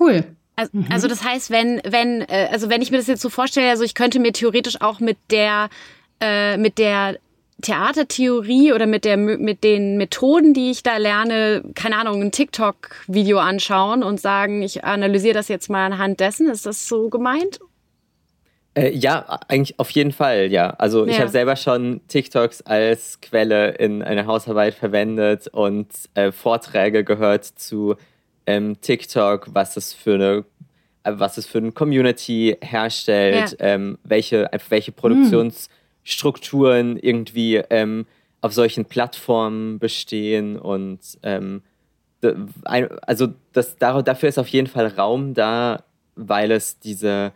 Cool. 0.00 0.24
Also, 0.56 0.70
mhm. 0.72 0.86
also 0.90 1.08
das 1.08 1.22
heißt, 1.22 1.50
wenn, 1.50 1.82
wenn, 1.84 2.22
äh, 2.22 2.48
also 2.50 2.70
wenn 2.70 2.80
ich 2.80 2.90
mir 2.90 2.96
das 2.96 3.06
jetzt 3.06 3.20
so 3.20 3.28
vorstelle, 3.28 3.68
also 3.68 3.84
ich 3.84 3.94
könnte 3.94 4.18
mir 4.18 4.32
theoretisch 4.32 4.80
auch 4.80 5.00
mit 5.00 5.18
der 5.30 5.68
äh, 6.20 6.56
mit 6.56 6.78
der 6.78 7.18
Theatertheorie 7.62 8.72
oder 8.72 8.86
mit, 8.86 9.04
der, 9.04 9.16
mit 9.16 9.64
den 9.64 9.96
Methoden, 9.96 10.52
die 10.52 10.70
ich 10.70 10.82
da 10.82 10.98
lerne, 10.98 11.62
keine 11.74 11.96
Ahnung, 11.98 12.22
ein 12.22 12.32
TikTok-Video 12.32 13.38
anschauen 13.38 14.02
und 14.02 14.20
sagen, 14.20 14.62
ich 14.62 14.84
analysiere 14.84 15.34
das 15.34 15.48
jetzt 15.48 15.70
mal 15.70 15.86
anhand 15.86 16.20
dessen. 16.20 16.50
Ist 16.50 16.66
das 16.66 16.86
so 16.86 17.08
gemeint? 17.08 17.60
Äh, 18.76 18.90
ja, 18.94 19.38
eigentlich 19.48 19.78
auf 19.78 19.90
jeden 19.90 20.12
Fall, 20.12 20.52
ja. 20.52 20.70
Also 20.70 21.06
ja. 21.06 21.12
ich 21.12 21.20
habe 21.20 21.30
selber 21.30 21.56
schon 21.56 22.00
TikToks 22.08 22.62
als 22.62 23.20
Quelle 23.20 23.70
in 23.72 24.02
einer 24.02 24.26
Hausarbeit 24.26 24.74
verwendet 24.74 25.48
und 25.48 25.88
äh, 26.14 26.30
Vorträge 26.30 27.02
gehört 27.04 27.44
zu 27.44 27.96
ähm, 28.46 28.80
TikTok, 28.80 29.48
was 29.52 29.76
es 29.76 29.92
für 29.92 30.14
eine 30.14 30.44
äh, 31.04 31.12
was 31.16 31.38
es 31.38 31.46
für 31.46 31.58
eine 31.58 31.72
Community 31.72 32.56
herstellt, 32.60 33.56
ja. 33.58 33.66
ähm, 33.66 33.98
welche, 34.04 34.50
welche 34.68 34.92
Produktions- 34.92 35.66
hm 35.66 35.72
Strukturen 36.08 36.96
irgendwie 36.96 37.56
ähm, 37.68 38.06
auf 38.40 38.52
solchen 38.52 38.84
Plattformen 38.84 39.80
bestehen 39.80 40.56
und 40.56 41.00
ähm, 41.24 41.62
also 43.02 43.28
das, 43.52 43.76
dafür 43.76 44.28
ist 44.28 44.38
auf 44.38 44.46
jeden 44.46 44.68
Fall 44.68 44.86
Raum 44.86 45.34
da, 45.34 45.82
weil 46.14 46.52
es 46.52 46.78
diese 46.78 47.32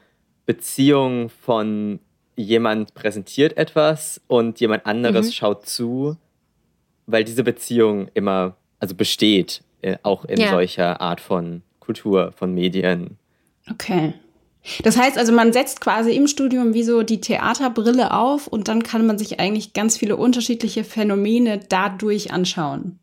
Beziehung 0.51 1.29
von 1.29 2.01
jemand 2.35 2.95
präsentiert 2.95 3.57
etwas 3.57 4.21
und 4.27 4.59
jemand 4.59 4.85
anderes 4.85 5.27
mhm. 5.27 5.33
schaut 5.33 5.67
zu, 5.67 6.17
weil 7.07 7.23
diese 7.23 7.45
Beziehung 7.45 8.09
immer 8.15 8.57
also 8.81 8.97
besteht, 8.97 9.63
äh, 9.81 9.97
auch 10.03 10.25
in 10.25 10.41
ja. 10.41 10.51
solcher 10.51 11.01
Art 11.01 11.21
von 11.21 11.63
Kultur, 11.79 12.33
von 12.33 12.53
Medien. 12.53 13.17
Okay. 13.71 14.15
Das 14.83 14.99
heißt 14.99 15.19
also, 15.19 15.33
man 15.33 15.53
setzt 15.53 15.81
quasi 15.81 16.17
im 16.17 16.27
Studium 16.27 16.75
wie 16.75 16.83
so 16.83 17.05
die 17.05 17.21
Theaterbrille 17.21 18.13
auf 18.13 18.49
und 18.49 18.67
dann 18.67 18.83
kann 18.83 19.07
man 19.07 19.19
sich 19.19 19.39
eigentlich 19.39 19.73
ganz 19.73 19.99
viele 19.99 20.17
unterschiedliche 20.17 20.83
Phänomene 20.83 21.61
dadurch 21.69 22.33
anschauen. 22.33 22.99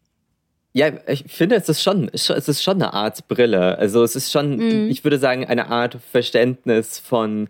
Ja, 0.78 0.92
ich 1.08 1.24
finde, 1.28 1.56
es 1.56 1.68
ist 1.70 1.82
schon, 1.82 2.08
es 2.14 2.30
ist 2.30 2.62
schon 2.62 2.76
eine 2.76 2.94
Art 2.94 3.28
Brille. 3.28 3.80
Also 3.80 4.04
es 4.04 4.16
ist 4.16 4.32
schon, 4.32 4.58
mhm. 4.58 4.92
ich 4.92 5.04
würde 5.04 5.18
sagen, 5.18 5.44
eine 5.44 5.70
Art 5.70 5.98
Verständnis 6.12 7.00
von, 7.00 7.50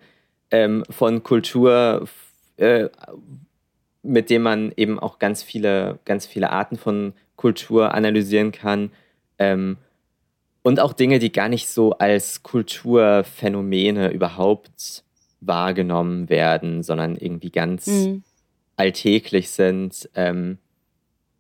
ähm, 0.49 0.85
von 0.89 1.23
Kultur, 1.23 2.07
äh, 2.55 2.87
mit 4.01 4.29
dem 4.29 4.43
man 4.43 4.71
eben 4.77 4.97
auch 4.97 5.19
ganz 5.19 5.43
viele, 5.43 5.99
ganz 6.05 6.25
viele 6.25 6.51
Arten 6.51 6.77
von 6.77 7.11
Kultur 7.35 7.93
analysieren 7.93 8.53
kann. 8.53 8.91
Ähm, 9.39 9.75
und 10.63 10.79
auch 10.79 10.93
Dinge, 10.93 11.19
die 11.19 11.33
gar 11.33 11.49
nicht 11.49 11.67
so 11.67 11.97
als 11.97 12.43
Kulturphänomene 12.43 14.09
überhaupt 14.09 15.03
wahrgenommen 15.41 16.29
werden, 16.29 16.81
sondern 16.81 17.17
irgendwie 17.17 17.51
ganz 17.51 17.87
mhm. 17.87 18.23
alltäglich 18.77 19.49
sind. 19.49 20.09
Ähm, 20.15 20.59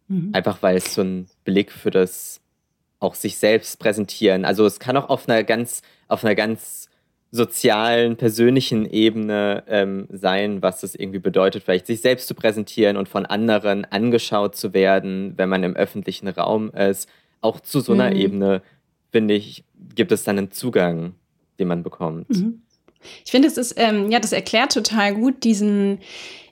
mhm. 0.07 0.29
Einfach 0.33 0.61
weil 0.61 0.77
es 0.77 0.93
so 0.93 1.01
ein 1.01 1.27
Blick 1.43 1.71
für 1.71 1.91
das 1.91 2.41
auch 2.99 3.15
sich 3.15 3.37
selbst 3.37 3.79
präsentieren. 3.79 4.45
Also 4.45 4.65
es 4.65 4.79
kann 4.79 4.97
auch 4.97 5.09
auf 5.09 5.29
einer 5.29 5.43
ganz, 5.43 5.81
auf 6.07 6.23
einer 6.23 6.35
ganz 6.35 6.89
sozialen, 7.31 8.15
persönlichen 8.15 8.89
Ebene 8.89 9.63
ähm, 9.67 10.07
sein, 10.09 10.61
was 10.61 10.83
es 10.83 10.95
irgendwie 10.95 11.19
bedeutet, 11.19 11.63
vielleicht 11.63 11.85
sich 11.85 12.01
selbst 12.01 12.27
zu 12.27 12.35
präsentieren 12.35 12.97
und 12.97 13.09
von 13.09 13.25
anderen 13.25 13.85
angeschaut 13.85 14.55
zu 14.55 14.73
werden, 14.73 15.33
wenn 15.35 15.49
man 15.49 15.63
im 15.63 15.75
öffentlichen 15.75 16.27
Raum 16.27 16.71
ist. 16.71 17.09
Auch 17.41 17.59
zu 17.59 17.81
so 17.81 17.93
einer 17.93 18.09
mhm. 18.09 18.15
Ebene 18.15 18.61
finde 19.11 19.33
ich, 19.33 19.63
gibt 19.93 20.11
es 20.11 20.23
dann 20.23 20.37
einen 20.37 20.51
Zugang, 20.51 21.15
den 21.59 21.67
man 21.67 21.83
bekommt. 21.83 22.29
Mhm. 22.29 22.61
Ich 23.25 23.31
finde, 23.31 23.47
es 23.47 23.57
ist, 23.57 23.75
ähm, 23.77 24.09
ja, 24.09 24.19
das 24.19 24.31
erklärt 24.31 24.73
total 24.73 25.13
gut 25.13 25.43
diesen, 25.43 25.99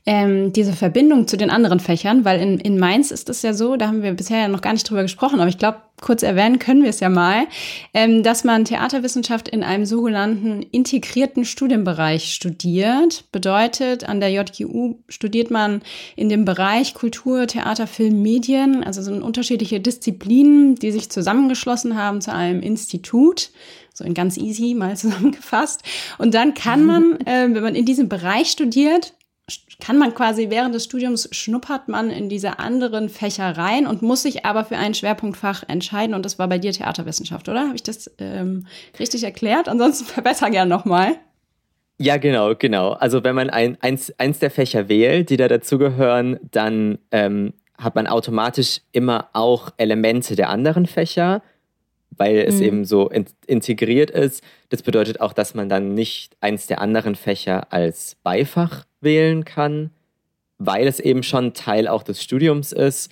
ähm, 0.06 0.54
diese 0.54 0.74
Verbindung 0.74 1.28
zu 1.28 1.36
den 1.36 1.50
anderen 1.50 1.80
Fächern, 1.80 2.26
weil 2.26 2.40
in, 2.40 2.60
in 2.60 2.78
Mainz 2.78 3.10
ist 3.10 3.28
es 3.30 3.42
ja 3.42 3.54
so, 3.54 3.76
da 3.76 3.88
haben 3.88 4.04
wir 4.04 4.14
bisher 4.14 4.40
ja 4.40 4.48
noch 4.48 4.62
gar 4.62 4.74
nicht 4.74 4.88
drüber 4.88 5.02
gesprochen, 5.02 5.40
aber 5.40 5.50
ich 5.50 5.58
glaube, 5.58 5.80
kurz 6.00 6.22
erwähnen 6.22 6.60
können 6.60 6.84
wir 6.84 6.90
es 6.90 7.00
ja 7.00 7.10
mal, 7.10 7.48
ähm, 7.94 8.22
dass 8.22 8.44
man 8.44 8.66
Theaterwissenschaft 8.66 9.48
in 9.48 9.64
einem 9.64 9.86
sogenannten 9.86 10.62
integrierten 10.62 11.44
Studienbereich 11.44 12.34
studiert. 12.34 13.24
Bedeutet, 13.32 14.08
an 14.08 14.20
der 14.20 14.30
JGU 14.30 14.98
studiert 15.10 15.50
man 15.50 15.82
in 16.16 16.30
dem 16.30 16.46
Bereich 16.46 16.94
Kultur, 16.94 17.48
Theater, 17.48 17.88
Film, 17.88 18.22
Medien, 18.22 18.84
also 18.84 19.02
sind 19.02 19.24
unterschiedliche 19.24 19.80
Disziplinen, 19.80 20.76
die 20.76 20.92
sich 20.92 21.10
zusammengeschlossen 21.10 21.98
haben 21.98 22.22
zu 22.22 22.32
einem 22.32 22.62
Institut 22.62 23.50
so 23.98 24.04
in 24.04 24.14
ganz 24.14 24.38
easy 24.38 24.76
mal 24.76 24.96
zusammengefasst. 24.98 25.82
Und 26.18 26.34
dann 26.34 26.54
kann 26.54 26.86
man, 26.86 27.18
äh, 27.22 27.48
wenn 27.50 27.64
man 27.64 27.76
in 27.76 27.86
diesem 27.86 28.10
Bereich 28.10 28.52
studiert, 28.52 29.14
kann 29.80 29.98
man 29.98 30.16
quasi 30.16 30.50
während 30.50 30.74
des 30.74 30.86
Studiums 30.86 31.30
schnuppert 31.32 31.88
man 31.88 32.10
in 32.10 32.30
diese 32.30 32.60
anderen 32.60 33.10
Fächer 33.10 33.58
rein 33.58 33.86
und 33.86 34.02
muss 34.02 34.24
sich 34.24 34.46
aber 34.46 34.66
für 34.66 34.78
ein 34.78 34.94
Schwerpunktfach 34.94 35.64
entscheiden. 35.68 36.16
Und 36.16 36.26
das 36.26 36.40
war 36.40 36.48
bei 36.48 36.58
dir 36.58 36.72
Theaterwissenschaft, 36.72 37.48
oder? 37.50 37.62
Habe 37.62 37.76
ich 37.76 37.84
das 37.84 38.10
ähm, 38.18 38.66
richtig 39.00 39.24
erklärt? 39.24 39.70
Ansonsten 39.70 40.06
verbessere 40.06 40.50
gerne 40.50 40.70
nochmal. 40.70 41.18
Ja, 41.98 42.18
genau, 42.18 42.56
genau. 42.56 42.92
Also 42.92 43.24
wenn 43.24 43.36
man 43.36 43.50
ein, 43.50 43.78
eins, 43.82 44.12
eins 44.18 44.40
der 44.40 44.52
Fächer 44.52 44.90
wählt, 44.90 45.30
die 45.30 45.38
da 45.38 45.48
dazugehören, 45.48 46.40
dann 46.52 46.98
ähm, 47.12 47.54
hat 47.78 47.96
man 47.96 48.08
automatisch 48.08 48.82
immer 48.92 49.30
auch 49.34 49.72
Elemente 49.78 50.36
der 50.36 50.50
anderen 50.50 50.88
Fächer, 50.88 51.42
weil 52.10 52.38
es 52.38 52.56
mhm. 52.56 52.64
eben 52.64 52.86
so 52.86 53.10
in, 53.10 53.26
integriert 53.48 54.10
ist. 54.12 54.44
Das 54.70 54.82
bedeutet 54.82 55.22
auch, 55.22 55.34
dass 55.34 55.54
man 55.54 55.70
dann 55.70 55.94
nicht 55.94 56.36
eins 56.42 56.68
der 56.68 56.82
anderen 56.82 57.16
Fächer 57.16 57.72
als 57.72 58.16
Beifach 58.24 58.86
wählen 59.06 59.46
kann, 59.46 59.92
weil 60.58 60.88
es 60.88 61.00
eben 61.00 61.24
schon 61.24 61.54
Teil 61.54 61.88
auch 61.88 62.04
des 62.04 62.22
Studiums 62.22 62.74
ist. 62.74 63.10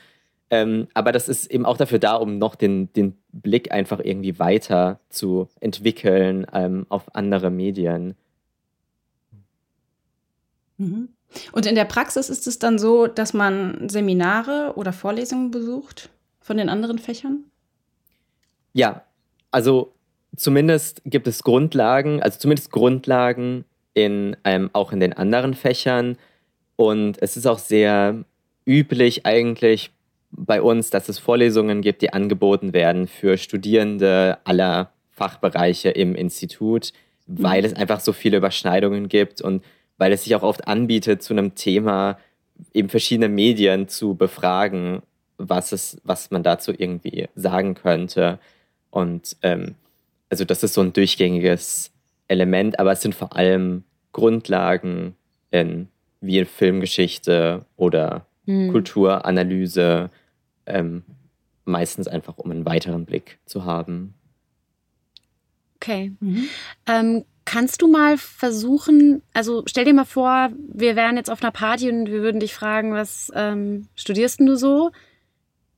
Ähm, 0.49 0.87
aber 0.93 1.13
das 1.13 1.29
ist 1.29 1.49
eben 1.49 1.65
auch 1.65 1.77
dafür 1.77 1.99
da, 1.99 2.15
um 2.15 2.37
noch 2.37 2.55
den, 2.55 2.91
den 2.93 3.17
Blick 3.31 3.71
einfach 3.71 3.99
irgendwie 4.03 4.37
weiter 4.37 4.99
zu 5.09 5.47
entwickeln 5.61 6.45
ähm, 6.53 6.85
auf 6.89 7.15
andere 7.15 7.49
Medien. 7.49 8.15
Mhm. 10.77 11.09
Und 11.51 11.65
in 11.65 11.75
der 11.75 11.85
Praxis 11.85 12.29
ist 12.29 12.45
es 12.45 12.59
dann 12.59 12.77
so, 12.77 13.07
dass 13.07 13.33
man 13.33 13.89
Seminare 13.89 14.73
oder 14.75 14.93
Vorlesungen 14.93 15.49
besucht 15.49 16.09
von 16.39 16.57
den 16.57 16.69
anderen 16.69 16.99
Fächern? 16.99 17.45
Ja, 18.73 19.03
also 19.49 19.93
zumindest 20.35 21.01
gibt 21.05 21.27
es 21.27 21.43
Grundlagen, 21.43 22.21
also 22.21 22.39
zumindest 22.39 22.71
Grundlagen 22.71 23.65
in, 23.93 24.35
ähm, 24.43 24.69
auch 24.73 24.91
in 24.91 24.99
den 24.99 25.13
anderen 25.13 25.53
Fächern. 25.53 26.17
Und 26.75 27.21
es 27.21 27.37
ist 27.37 27.45
auch 27.45 27.59
sehr 27.59 28.23
üblich 28.65 29.25
eigentlich 29.25 29.91
bei 30.31 30.61
uns, 30.61 30.89
dass 30.89 31.09
es 31.09 31.19
Vorlesungen 31.19 31.81
gibt, 31.81 32.01
die 32.01 32.11
angeboten 32.11 32.73
werden 32.73 33.07
für 33.07 33.37
Studierende 33.37 34.39
aller 34.45 34.91
Fachbereiche 35.11 35.89
im 35.89 36.15
Institut, 36.15 36.91
weil 37.27 37.61
mhm. 37.61 37.67
es 37.67 37.73
einfach 37.73 37.99
so 37.99 38.13
viele 38.13 38.37
Überschneidungen 38.37 39.07
gibt 39.09 39.41
und 39.41 39.63
weil 39.97 40.11
es 40.11 40.23
sich 40.23 40.35
auch 40.35 40.43
oft 40.43 40.67
anbietet, 40.67 41.21
zu 41.21 41.33
einem 41.33 41.55
Thema 41.55 42.17
eben 42.73 42.89
verschiedene 42.89 43.29
Medien 43.29 43.87
zu 43.87 44.15
befragen, 44.15 45.01
was, 45.37 45.71
es, 45.71 46.01
was 46.03 46.31
man 46.31 46.43
dazu 46.43 46.73
irgendwie 46.75 47.27
sagen 47.35 47.75
könnte. 47.75 48.39
Und 48.89 49.37
ähm, 49.43 49.75
also 50.29 50.45
das 50.45 50.63
ist 50.63 50.73
so 50.73 50.81
ein 50.81 50.93
durchgängiges 50.93 51.92
Element, 52.27 52.79
aber 52.79 52.91
es 52.91 53.01
sind 53.01 53.15
vor 53.15 53.35
allem 53.35 53.83
Grundlagen 54.11 55.15
in, 55.51 55.87
wie 56.21 56.39
in 56.39 56.45
Filmgeschichte 56.45 57.65
oder 57.75 58.25
mhm. 58.45 58.71
Kulturanalyse, 58.71 60.09
ähm, 60.65 61.03
meistens 61.65 62.07
einfach 62.07 62.37
um 62.37 62.51
einen 62.51 62.65
weiteren 62.65 63.05
Blick 63.05 63.39
zu 63.45 63.65
haben. 63.65 64.13
Okay. 65.75 66.13
Mhm. 66.19 66.47
Ähm, 66.87 67.25
kannst 67.45 67.81
du 67.81 67.87
mal 67.87 68.17
versuchen, 68.17 69.21
also 69.33 69.63
stell 69.65 69.85
dir 69.85 69.93
mal 69.93 70.05
vor, 70.05 70.49
wir 70.57 70.95
wären 70.95 71.17
jetzt 71.17 71.29
auf 71.29 71.41
einer 71.41 71.51
Party 71.51 71.89
und 71.89 72.07
wir 72.07 72.21
würden 72.21 72.39
dich 72.39 72.53
fragen, 72.53 72.93
was 72.93 73.31
ähm, 73.35 73.87
studierst 73.95 74.39
du 74.39 74.55
so? 74.55 74.91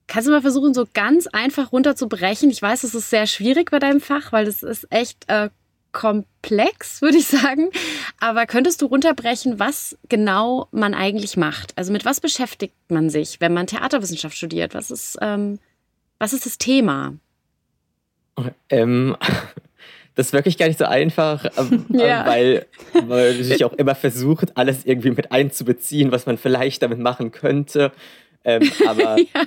Kannst 0.08 0.28
du 0.28 0.32
mal 0.32 0.42
versuchen, 0.42 0.76
so 0.76 0.86
ganz 0.94 1.26
einfach 1.26 1.72
runterzubrechen? 1.72 2.52
Ich 2.52 2.62
weiß, 2.62 2.84
es 2.84 2.94
ist 2.94 3.10
sehr 3.10 3.26
schwierig 3.26 3.72
bei 3.72 3.80
deinem 3.80 4.02
Fach, 4.02 4.32
weil 4.32 4.46
das 4.46 4.62
ist 4.62 4.86
echt 4.92 5.28
äh, 5.28 5.50
komplex, 5.96 7.02
würde 7.02 7.18
ich 7.18 7.26
sagen. 7.26 7.72
Aber 8.20 8.46
könntest 8.46 8.84
du 8.84 8.86
runterbrechen, 8.86 9.58
was 9.58 9.98
genau 10.10 10.68
man 10.72 10.94
eigentlich 10.94 11.38
macht? 11.38 11.76
Also 11.76 11.92
mit 11.92 12.06
was 12.06 12.22
beschäftigt 12.22 12.76
man 12.90 13.10
sich, 13.10 13.42
wenn 13.42 13.54
man 13.54 13.66
Theaterwissenschaft 13.66 14.38
studiert? 14.38 14.76
Was 14.76 14.92
ist, 14.92 15.18
ähm, 15.22 15.58
was 16.20 16.34
ist 16.34 16.46
das 16.46 16.60
Thema? 16.60 17.16
Ähm, 18.70 19.16
das 20.16 20.28
ist 20.28 20.34
wirklich 20.34 20.58
gar 20.58 20.68
nicht 20.68 20.78
so 20.78 20.86
einfach, 20.86 21.46
ähm, 21.58 21.86
ja. 21.90 22.28
weil, 22.28 22.68
weil 22.94 23.34
man 23.34 23.44
sich 23.44 23.64
auch 23.64 23.74
immer 23.74 23.96
versucht, 23.96 24.58
alles 24.58 24.86
irgendwie 24.86 25.12
mit 25.12 25.32
einzubeziehen, 25.32 26.12
was 26.12 26.26
man 26.26 26.38
vielleicht 26.38 26.84
damit 26.84 27.00
machen 27.00 27.32
könnte. 27.32 27.92
Ähm, 28.44 28.70
aber 28.86 29.18
ja. 29.18 29.46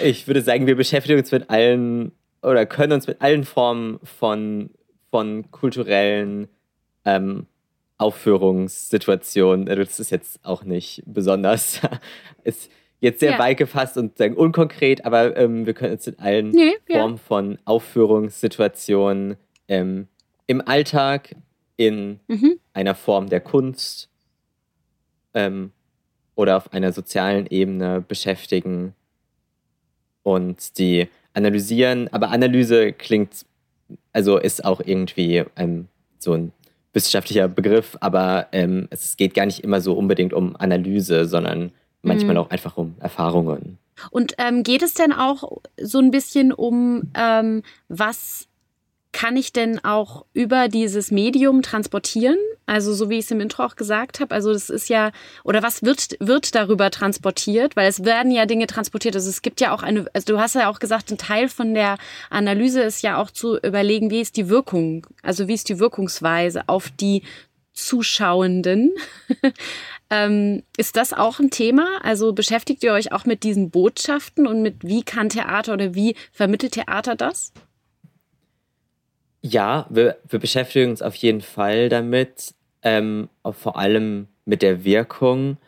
ich 0.00 0.26
würde 0.26 0.40
sagen, 0.40 0.66
wir 0.66 0.76
beschäftigen 0.76 1.18
uns 1.18 1.30
mit 1.30 1.50
allen 1.50 2.12
oder 2.42 2.66
können 2.66 2.94
uns 2.94 3.06
mit 3.06 3.20
allen 3.20 3.44
Formen 3.44 4.00
von 4.02 4.70
von 5.12 5.50
kulturellen 5.50 6.48
ähm, 7.04 7.46
Aufführungssituationen. 7.98 9.68
Also 9.68 9.84
das 9.84 10.00
ist 10.00 10.10
jetzt 10.10 10.40
auch 10.42 10.64
nicht 10.64 11.02
besonders, 11.06 11.80
ist 12.44 12.70
jetzt 13.00 13.20
sehr 13.20 13.32
ja. 13.32 13.38
weit 13.38 13.58
gefasst 13.58 13.98
und 13.98 14.16
sagen 14.16 14.34
unkonkret, 14.34 15.04
aber 15.04 15.36
ähm, 15.36 15.66
wir 15.66 15.74
können 15.74 15.92
uns 15.92 16.06
in 16.06 16.18
allen 16.18 16.50
nee, 16.50 16.72
Formen 16.90 17.16
ja. 17.16 17.22
von 17.28 17.58
Aufführungssituationen 17.66 19.36
ähm, 19.68 20.08
im 20.46 20.66
Alltag, 20.66 21.36
in 21.76 22.18
mhm. 22.28 22.58
einer 22.72 22.94
Form 22.94 23.28
der 23.28 23.40
Kunst 23.40 24.08
ähm, 25.34 25.72
oder 26.36 26.56
auf 26.56 26.72
einer 26.72 26.92
sozialen 26.92 27.46
Ebene 27.46 28.00
beschäftigen 28.00 28.94
und 30.22 30.78
die 30.78 31.08
analysieren. 31.34 32.08
Aber 32.12 32.30
Analyse 32.30 32.92
klingt 32.92 33.44
also 34.12 34.38
ist 34.38 34.64
auch 34.64 34.80
irgendwie 34.84 35.44
ähm, 35.56 35.88
so 36.18 36.32
ein 36.32 36.52
wissenschaftlicher 36.92 37.48
Begriff, 37.48 37.96
aber 38.00 38.48
ähm, 38.52 38.88
es 38.90 39.16
geht 39.16 39.34
gar 39.34 39.46
nicht 39.46 39.64
immer 39.64 39.80
so 39.80 39.94
unbedingt 39.94 40.32
um 40.32 40.56
Analyse, 40.56 41.26
sondern 41.26 41.72
manchmal 42.02 42.34
mhm. 42.34 42.40
auch 42.40 42.50
einfach 42.50 42.76
um 42.76 42.94
Erfahrungen. 43.00 43.78
Und 44.10 44.34
ähm, 44.38 44.62
geht 44.62 44.82
es 44.82 44.94
denn 44.94 45.12
auch 45.12 45.60
so 45.80 45.98
ein 45.98 46.10
bisschen 46.10 46.52
um, 46.52 47.10
ähm, 47.14 47.62
was 47.88 48.48
kann 49.12 49.36
ich 49.36 49.52
denn 49.52 49.84
auch 49.84 50.24
über 50.32 50.68
dieses 50.68 51.10
Medium 51.10 51.62
transportieren? 51.62 52.38
Also 52.66 52.94
so 52.94 53.10
wie 53.10 53.18
ich 53.18 53.26
es 53.26 53.30
im 53.30 53.40
Intro 53.40 53.64
auch 53.64 53.76
gesagt 53.76 54.20
habe, 54.20 54.34
also 54.34 54.52
das 54.52 54.70
ist 54.70 54.88
ja, 54.88 55.10
oder 55.44 55.62
was 55.62 55.82
wird, 55.82 56.16
wird 56.20 56.54
darüber 56.54 56.90
transportiert? 56.90 57.76
Weil 57.76 57.88
es 57.88 58.04
werden 58.04 58.30
ja 58.30 58.46
Dinge 58.46 58.66
transportiert. 58.66 59.14
Also 59.14 59.28
es 59.28 59.42
gibt 59.42 59.60
ja 59.60 59.74
auch 59.74 59.82
eine, 59.82 60.06
also 60.14 60.32
du 60.32 60.40
hast 60.40 60.54
ja 60.54 60.70
auch 60.70 60.78
gesagt, 60.78 61.10
ein 61.10 61.18
Teil 61.18 61.48
von 61.48 61.74
der 61.74 61.98
Analyse 62.30 62.82
ist 62.82 63.02
ja 63.02 63.18
auch 63.18 63.30
zu 63.30 63.58
überlegen, 63.58 64.10
wie 64.10 64.20
ist 64.20 64.36
die 64.36 64.48
Wirkung, 64.48 65.06
also 65.22 65.48
wie 65.48 65.54
ist 65.54 65.68
die 65.68 65.78
Wirkungsweise 65.78 66.68
auf 66.68 66.88
die 66.88 67.22
Zuschauenden. 67.74 68.92
ähm, 70.10 70.62
ist 70.76 70.96
das 70.96 71.12
auch 71.12 71.38
ein 71.38 71.50
Thema? 71.50 72.00
Also 72.02 72.32
beschäftigt 72.32 72.82
ihr 72.82 72.92
euch 72.92 73.12
auch 73.12 73.24
mit 73.24 73.42
diesen 73.42 73.70
Botschaften 73.70 74.46
und 74.46 74.62
mit 74.62 74.84
wie 74.86 75.02
kann 75.02 75.28
Theater 75.28 75.74
oder 75.74 75.94
wie 75.94 76.16
vermittelt 76.32 76.72
Theater 76.72 77.14
das? 77.14 77.52
Ja, 79.42 79.86
wir, 79.90 80.16
wir 80.28 80.38
beschäftigen 80.38 80.90
uns 80.90 81.02
auf 81.02 81.16
jeden 81.16 81.40
Fall 81.40 81.88
damit, 81.88 82.54
ähm, 82.82 83.28
vor 83.44 83.76
allem 83.76 84.28
mit 84.44 84.62
der 84.62 84.84
Wirkung. 84.84 85.58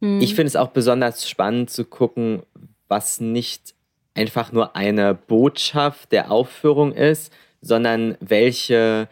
Mhm. 0.00 0.20
Ich 0.20 0.34
finde 0.34 0.48
es 0.48 0.56
auch 0.56 0.68
besonders 0.68 1.28
spannend 1.28 1.70
zu 1.70 1.84
gucken, 1.84 2.42
was 2.88 3.20
nicht 3.20 3.74
einfach 4.14 4.52
nur 4.52 4.76
eine 4.76 5.14
Botschaft 5.14 6.12
der 6.12 6.30
Aufführung 6.30 6.92
ist, 6.92 7.32
sondern 7.60 8.16
welche 8.20 9.08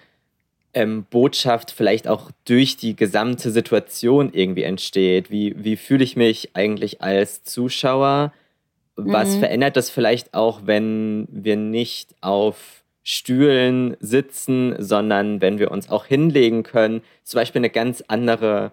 ähm, 0.75 1.05
Botschaft 1.11 1.71
vielleicht 1.71 2.09
auch 2.09 2.31
durch 2.45 2.77
die 2.77 2.97
gesamte 2.97 3.51
Situation 3.51 4.33
irgendwie 4.33 4.63
entsteht. 4.63 5.31
Wie, 5.31 5.55
wie 5.57 5.77
fühle 5.77 6.05
ich 6.05 6.17
mich 6.17 6.51
eigentlich 6.55 7.03
als 7.03 7.43
Zuschauer? 7.45 8.33
Was 8.97 9.37
mhm. 9.37 9.41
verändert 9.41 9.77
das 9.77 9.91
vielleicht 9.91 10.35
auch, 10.35 10.63
wenn 10.65 11.29
wir 11.31 11.57
nicht 11.57 12.15
auf 12.21 12.78
Stühlen 13.11 13.97
sitzen, 14.01 14.75
sondern 14.79 15.41
wenn 15.41 15.59
wir 15.59 15.71
uns 15.71 15.89
auch 15.89 16.05
hinlegen 16.05 16.63
können. 16.63 17.01
Zum 17.25 17.39
Beispiel 17.39 17.61
eine 17.61 17.71
ganz 17.71 18.05
andere 18.07 18.71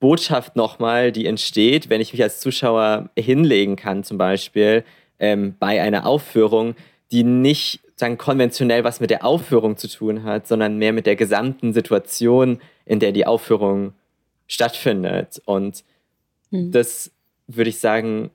Botschaft 0.00 0.54
nochmal, 0.54 1.12
die 1.12 1.24
entsteht, 1.24 1.88
wenn 1.88 2.02
ich 2.02 2.12
mich 2.12 2.22
als 2.22 2.40
Zuschauer 2.40 3.08
hinlegen 3.18 3.76
kann, 3.76 4.04
zum 4.04 4.18
Beispiel 4.18 4.84
ähm, 5.18 5.54
bei 5.58 5.80
einer 5.80 6.04
Aufführung, 6.04 6.74
die 7.10 7.24
nicht 7.24 7.80
sagen, 7.96 8.18
konventionell 8.18 8.84
was 8.84 9.00
mit 9.00 9.08
der 9.08 9.24
Aufführung 9.24 9.78
zu 9.78 9.88
tun 9.88 10.24
hat, 10.24 10.46
sondern 10.46 10.76
mehr 10.76 10.92
mit 10.92 11.06
der 11.06 11.16
gesamten 11.16 11.72
Situation, 11.72 12.60
in 12.84 13.00
der 13.00 13.12
die 13.12 13.26
Aufführung 13.26 13.94
stattfindet. 14.46 15.40
Und 15.46 15.84
mhm. 16.50 16.70
das 16.70 17.12
würde 17.46 17.70
ich 17.70 17.78
sagen, 17.78 18.30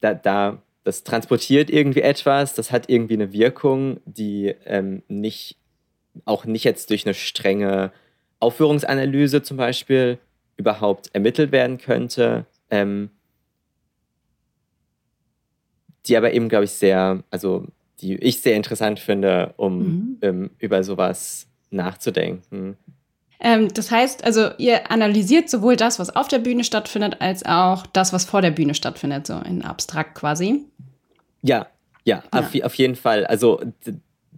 da, 0.00 0.14
da 0.14 0.62
das 0.88 1.04
transportiert 1.04 1.68
irgendwie 1.68 2.00
etwas, 2.00 2.54
das 2.54 2.72
hat 2.72 2.88
irgendwie 2.88 3.12
eine 3.12 3.30
Wirkung, 3.30 4.00
die 4.06 4.54
ähm, 4.64 5.02
nicht, 5.06 5.58
auch 6.24 6.46
nicht 6.46 6.64
jetzt 6.64 6.88
durch 6.88 7.04
eine 7.04 7.12
strenge 7.12 7.92
Aufführungsanalyse 8.40 9.42
zum 9.42 9.58
Beispiel 9.58 10.18
überhaupt 10.56 11.10
ermittelt 11.12 11.52
werden 11.52 11.76
könnte, 11.76 12.46
ähm, 12.70 13.10
die 16.06 16.16
aber 16.16 16.32
eben, 16.32 16.48
glaube 16.48 16.64
ich, 16.64 16.70
sehr, 16.70 17.22
also 17.30 17.66
die 18.00 18.14
ich 18.14 18.40
sehr 18.40 18.56
interessant 18.56 18.98
finde, 18.98 19.52
um 19.58 19.78
mhm. 19.78 20.18
ähm, 20.22 20.50
über 20.58 20.82
sowas 20.84 21.48
nachzudenken. 21.68 22.78
Ähm, 23.40 23.68
das 23.72 23.90
heißt, 23.90 24.24
also 24.24 24.50
ihr 24.58 24.90
analysiert 24.90 25.48
sowohl 25.48 25.76
das, 25.76 25.98
was 25.98 26.14
auf 26.14 26.28
der 26.28 26.40
Bühne 26.40 26.64
stattfindet, 26.64 27.20
als 27.20 27.44
auch 27.44 27.86
das, 27.86 28.12
was 28.12 28.24
vor 28.24 28.42
der 28.42 28.50
Bühne 28.50 28.74
stattfindet, 28.74 29.26
so 29.26 29.38
in 29.38 29.62
abstrakt 29.62 30.14
quasi. 30.16 30.64
Ja, 31.42 31.68
ja, 32.04 32.22
ja. 32.32 32.40
Auf, 32.40 32.54
auf 32.62 32.74
jeden 32.74 32.96
Fall. 32.96 33.26
Also 33.26 33.60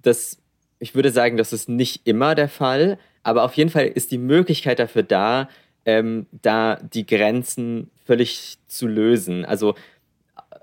das, 0.02 0.38
ich 0.78 0.94
würde 0.94 1.10
sagen, 1.10 1.36
das 1.36 1.52
ist 1.52 1.68
nicht 1.68 2.06
immer 2.06 2.34
der 2.34 2.48
Fall, 2.48 2.98
Aber 3.22 3.44
auf 3.44 3.54
jeden 3.54 3.70
Fall 3.70 3.86
ist 3.86 4.10
die 4.10 4.18
Möglichkeit 4.18 4.78
dafür 4.78 5.02
da, 5.02 5.48
ähm, 5.84 6.26
da 6.32 6.76
die 6.76 7.06
Grenzen 7.06 7.90
völlig 8.04 8.58
zu 8.66 8.86
lösen. 8.86 9.44
Also 9.44 9.74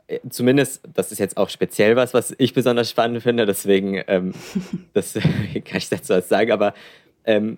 äh, 0.07 0.19
zumindest, 0.29 0.81
das 0.93 1.11
ist 1.11 1.19
jetzt 1.19 1.37
auch 1.37 1.49
speziell 1.49 1.95
was, 1.95 2.13
was 2.13 2.33
ich 2.37 2.53
besonders 2.53 2.89
spannend 2.89 3.23
finde, 3.23 3.45
deswegen 3.45 4.01
ähm, 4.07 4.33
das 4.93 5.13
kann 5.65 5.77
ich 5.77 5.89
dazu 5.89 6.13
was 6.13 6.29
sagen, 6.29 6.51
aber 6.51 6.73
ähm, 7.27 7.57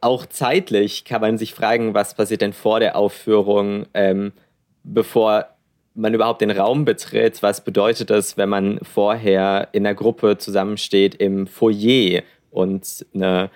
auch 0.00 0.24
zeitlich 0.24 1.04
kann 1.04 1.20
man 1.20 1.36
sich 1.36 1.52
fragen, 1.52 1.92
was 1.92 2.14
passiert 2.14 2.40
denn 2.40 2.54
vor 2.54 2.80
der 2.80 2.96
Aufführung, 2.96 3.84
ähm, 3.92 4.32
bevor 4.82 5.46
man 5.94 6.14
überhaupt 6.14 6.40
den 6.40 6.50
Raum 6.50 6.86
betritt. 6.86 7.42
Was 7.42 7.62
bedeutet 7.62 8.08
das, 8.08 8.38
wenn 8.38 8.48
man 8.48 8.80
vorher 8.82 9.68
in 9.72 9.86
einer 9.86 9.94
Gruppe 9.94 10.38
zusammensteht 10.38 11.16
im 11.16 11.46
Foyer 11.46 12.22
und 12.50 13.04
eine, 13.12 13.50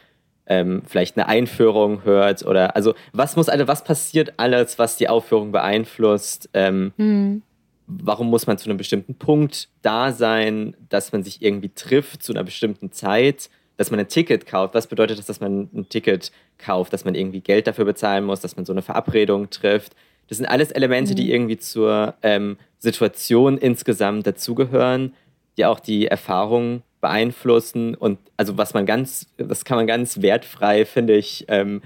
ähm, 0.46 0.82
vielleicht 0.86 1.16
eine 1.16 1.28
Einführung 1.28 2.04
hört? 2.04 2.44
Oder 2.44 2.76
also 2.76 2.94
was 3.14 3.34
muss 3.34 3.48
also 3.48 3.66
was 3.66 3.84
passiert 3.84 4.34
alles, 4.36 4.78
was 4.78 4.96
die 4.96 5.08
Aufführung 5.08 5.50
beeinflusst? 5.50 6.50
Mhm. 6.54 7.42
Warum 7.86 8.28
muss 8.28 8.46
man 8.46 8.58
zu 8.58 8.68
einem 8.68 8.76
bestimmten 8.76 9.14
Punkt 9.14 9.68
da 9.80 10.12
sein, 10.12 10.76
dass 10.90 11.12
man 11.12 11.22
sich 11.22 11.40
irgendwie 11.40 11.70
trifft 11.70 12.22
zu 12.22 12.32
einer 12.32 12.44
bestimmten 12.44 12.92
Zeit? 12.92 13.48
Dass 13.76 13.90
man 13.90 14.00
ein 14.00 14.08
Ticket 14.08 14.46
kauft. 14.46 14.74
Was 14.74 14.86
bedeutet 14.86 15.18
das, 15.18 15.26
dass 15.26 15.40
man 15.40 15.68
ein 15.74 15.88
Ticket 15.88 16.30
kauft, 16.58 16.92
dass 16.92 17.04
man 17.04 17.14
irgendwie 17.14 17.40
Geld 17.40 17.66
dafür 17.66 17.84
bezahlen 17.84 18.24
muss, 18.24 18.40
dass 18.40 18.56
man 18.56 18.64
so 18.64 18.72
eine 18.72 18.82
Verabredung 18.82 19.50
trifft? 19.50 19.94
Das 20.28 20.38
sind 20.38 20.46
alles 20.46 20.70
Elemente, 20.70 21.12
mhm. 21.12 21.16
die 21.16 21.32
irgendwie 21.32 21.58
zur 21.58 22.14
ähm, 22.22 22.56
Situation 22.78 23.58
insgesamt 23.58 24.26
dazugehören, 24.26 25.14
die 25.56 25.64
auch 25.64 25.80
die 25.80 26.06
Erfahrung 26.06 26.82
beeinflussen 27.00 27.94
und 27.94 28.18
also 28.36 28.56
was 28.56 28.72
man 28.72 28.86
ganz, 28.86 29.26
das 29.36 29.64
kann 29.64 29.76
man 29.76 29.86
ganz 29.86 30.22
wertfrei, 30.22 30.86
finde 30.86 31.14
ich, 31.14 31.44
ähm, 31.48 31.82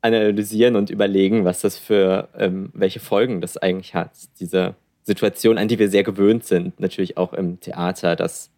analysieren 0.00 0.76
und 0.76 0.88
überlegen, 0.88 1.44
was 1.44 1.60
das 1.60 1.78
für, 1.78 2.28
ähm, 2.38 2.70
welche 2.72 3.00
Folgen 3.00 3.40
das 3.40 3.56
eigentlich 3.58 3.94
hat. 3.94 4.12
Diese 4.40 4.74
Situation, 5.02 5.58
an 5.58 5.68
die 5.68 5.78
wir 5.78 5.90
sehr 5.90 6.04
gewöhnt 6.04 6.44
sind, 6.44 6.80
natürlich 6.80 7.16
auch 7.16 7.32
im 7.32 7.60
Theater, 7.60 8.16
dass 8.16 8.50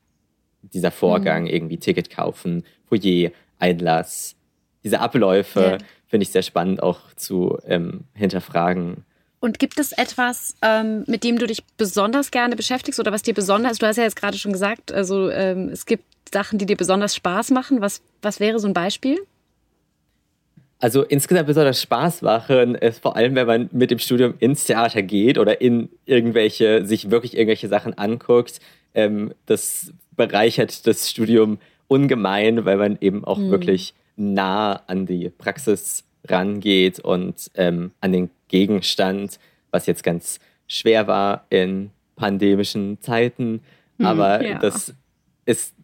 dieser 0.62 0.90
Vorgang, 0.90 1.42
mhm. 1.42 1.50
irgendwie 1.50 1.78
Ticket 1.78 2.10
kaufen, 2.10 2.64
Foyer, 2.88 3.30
Einlass, 3.58 4.36
diese 4.84 5.00
Abläufe 5.00 5.60
ja. 5.60 5.78
finde 6.06 6.22
ich 6.22 6.30
sehr 6.30 6.42
spannend 6.42 6.82
auch 6.82 7.00
zu 7.16 7.58
ähm, 7.66 8.04
hinterfragen. 8.14 9.04
Und 9.40 9.58
gibt 9.58 9.78
es 9.78 9.92
etwas, 9.92 10.56
ähm, 10.62 11.04
mit 11.06 11.22
dem 11.22 11.38
du 11.38 11.46
dich 11.46 11.62
besonders 11.76 12.30
gerne 12.30 12.56
beschäftigst 12.56 12.98
oder 12.98 13.12
was 13.12 13.22
dir 13.22 13.34
besonders, 13.34 13.78
du 13.78 13.86
hast 13.86 13.96
ja 13.96 14.02
jetzt 14.02 14.16
gerade 14.16 14.36
schon 14.36 14.52
gesagt, 14.52 14.92
also 14.92 15.30
ähm, 15.30 15.68
es 15.68 15.86
gibt 15.86 16.04
Sachen, 16.32 16.58
die 16.58 16.66
dir 16.66 16.76
besonders 16.76 17.14
Spaß 17.14 17.50
machen. 17.50 17.80
Was, 17.80 18.02
was 18.20 18.40
wäre 18.40 18.58
so 18.58 18.66
ein 18.66 18.74
Beispiel? 18.74 19.18
Also 20.80 21.02
insgesamt 21.02 21.46
besonders 21.46 21.82
Spaß 21.82 22.22
machen 22.22 22.74
ist 22.76 23.00
vor 23.02 23.16
allem, 23.16 23.34
wenn 23.34 23.46
man 23.46 23.68
mit 23.72 23.90
dem 23.90 23.98
Studium 23.98 24.34
ins 24.38 24.64
Theater 24.64 25.02
geht 25.02 25.38
oder 25.38 25.60
in 25.60 25.88
irgendwelche, 26.04 26.84
sich 26.84 27.10
wirklich 27.10 27.36
irgendwelche 27.36 27.68
Sachen 27.68 27.98
anguckt. 27.98 28.60
Ähm, 28.94 29.32
das 29.46 29.92
bereichert 30.18 30.86
das 30.86 31.08
Studium 31.08 31.58
ungemein, 31.86 32.66
weil 32.66 32.76
man 32.76 32.98
eben 33.00 33.24
auch 33.24 33.38
mhm. 33.38 33.50
wirklich 33.50 33.94
nah 34.16 34.74
an 34.86 35.06
die 35.06 35.30
Praxis 35.30 36.04
rangeht 36.26 37.00
und 37.00 37.50
ähm, 37.54 37.92
an 38.02 38.12
den 38.12 38.30
Gegenstand, 38.48 39.38
was 39.70 39.86
jetzt 39.86 40.02
ganz 40.02 40.40
schwer 40.66 41.06
war 41.06 41.46
in 41.48 41.90
pandemischen 42.16 43.00
Zeiten. 43.00 43.60
Mhm, 43.96 44.06
Aber 44.06 44.44
ja. 44.44 44.58
das 44.58 44.94
ist, 45.46 45.74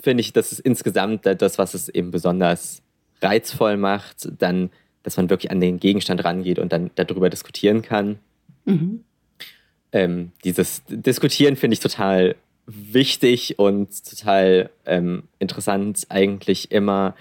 finde 0.00 0.22
ich, 0.22 0.32
das 0.32 0.50
ist 0.50 0.58
insgesamt 0.60 1.26
das, 1.26 1.58
was 1.58 1.74
es 1.74 1.88
eben 1.88 2.10
besonders 2.10 2.82
reizvoll 3.20 3.76
macht, 3.76 4.28
dann, 4.40 4.70
dass 5.04 5.16
man 5.16 5.30
wirklich 5.30 5.52
an 5.52 5.60
den 5.60 5.78
Gegenstand 5.78 6.24
rangeht 6.24 6.58
und 6.58 6.72
dann 6.72 6.90
darüber 6.96 7.30
diskutieren 7.30 7.82
kann. 7.82 8.18
Mhm. 8.64 9.04
Ähm, 9.92 10.32
dieses 10.44 10.82
Diskutieren 10.88 11.56
finde 11.56 11.74
ich 11.74 11.80
total 11.80 12.34
wichtig 12.66 13.58
und 13.58 13.88
total 14.08 14.70
ähm, 14.86 15.24
interessant 15.38 16.06
eigentlich 16.08 16.70
immer 16.70 17.14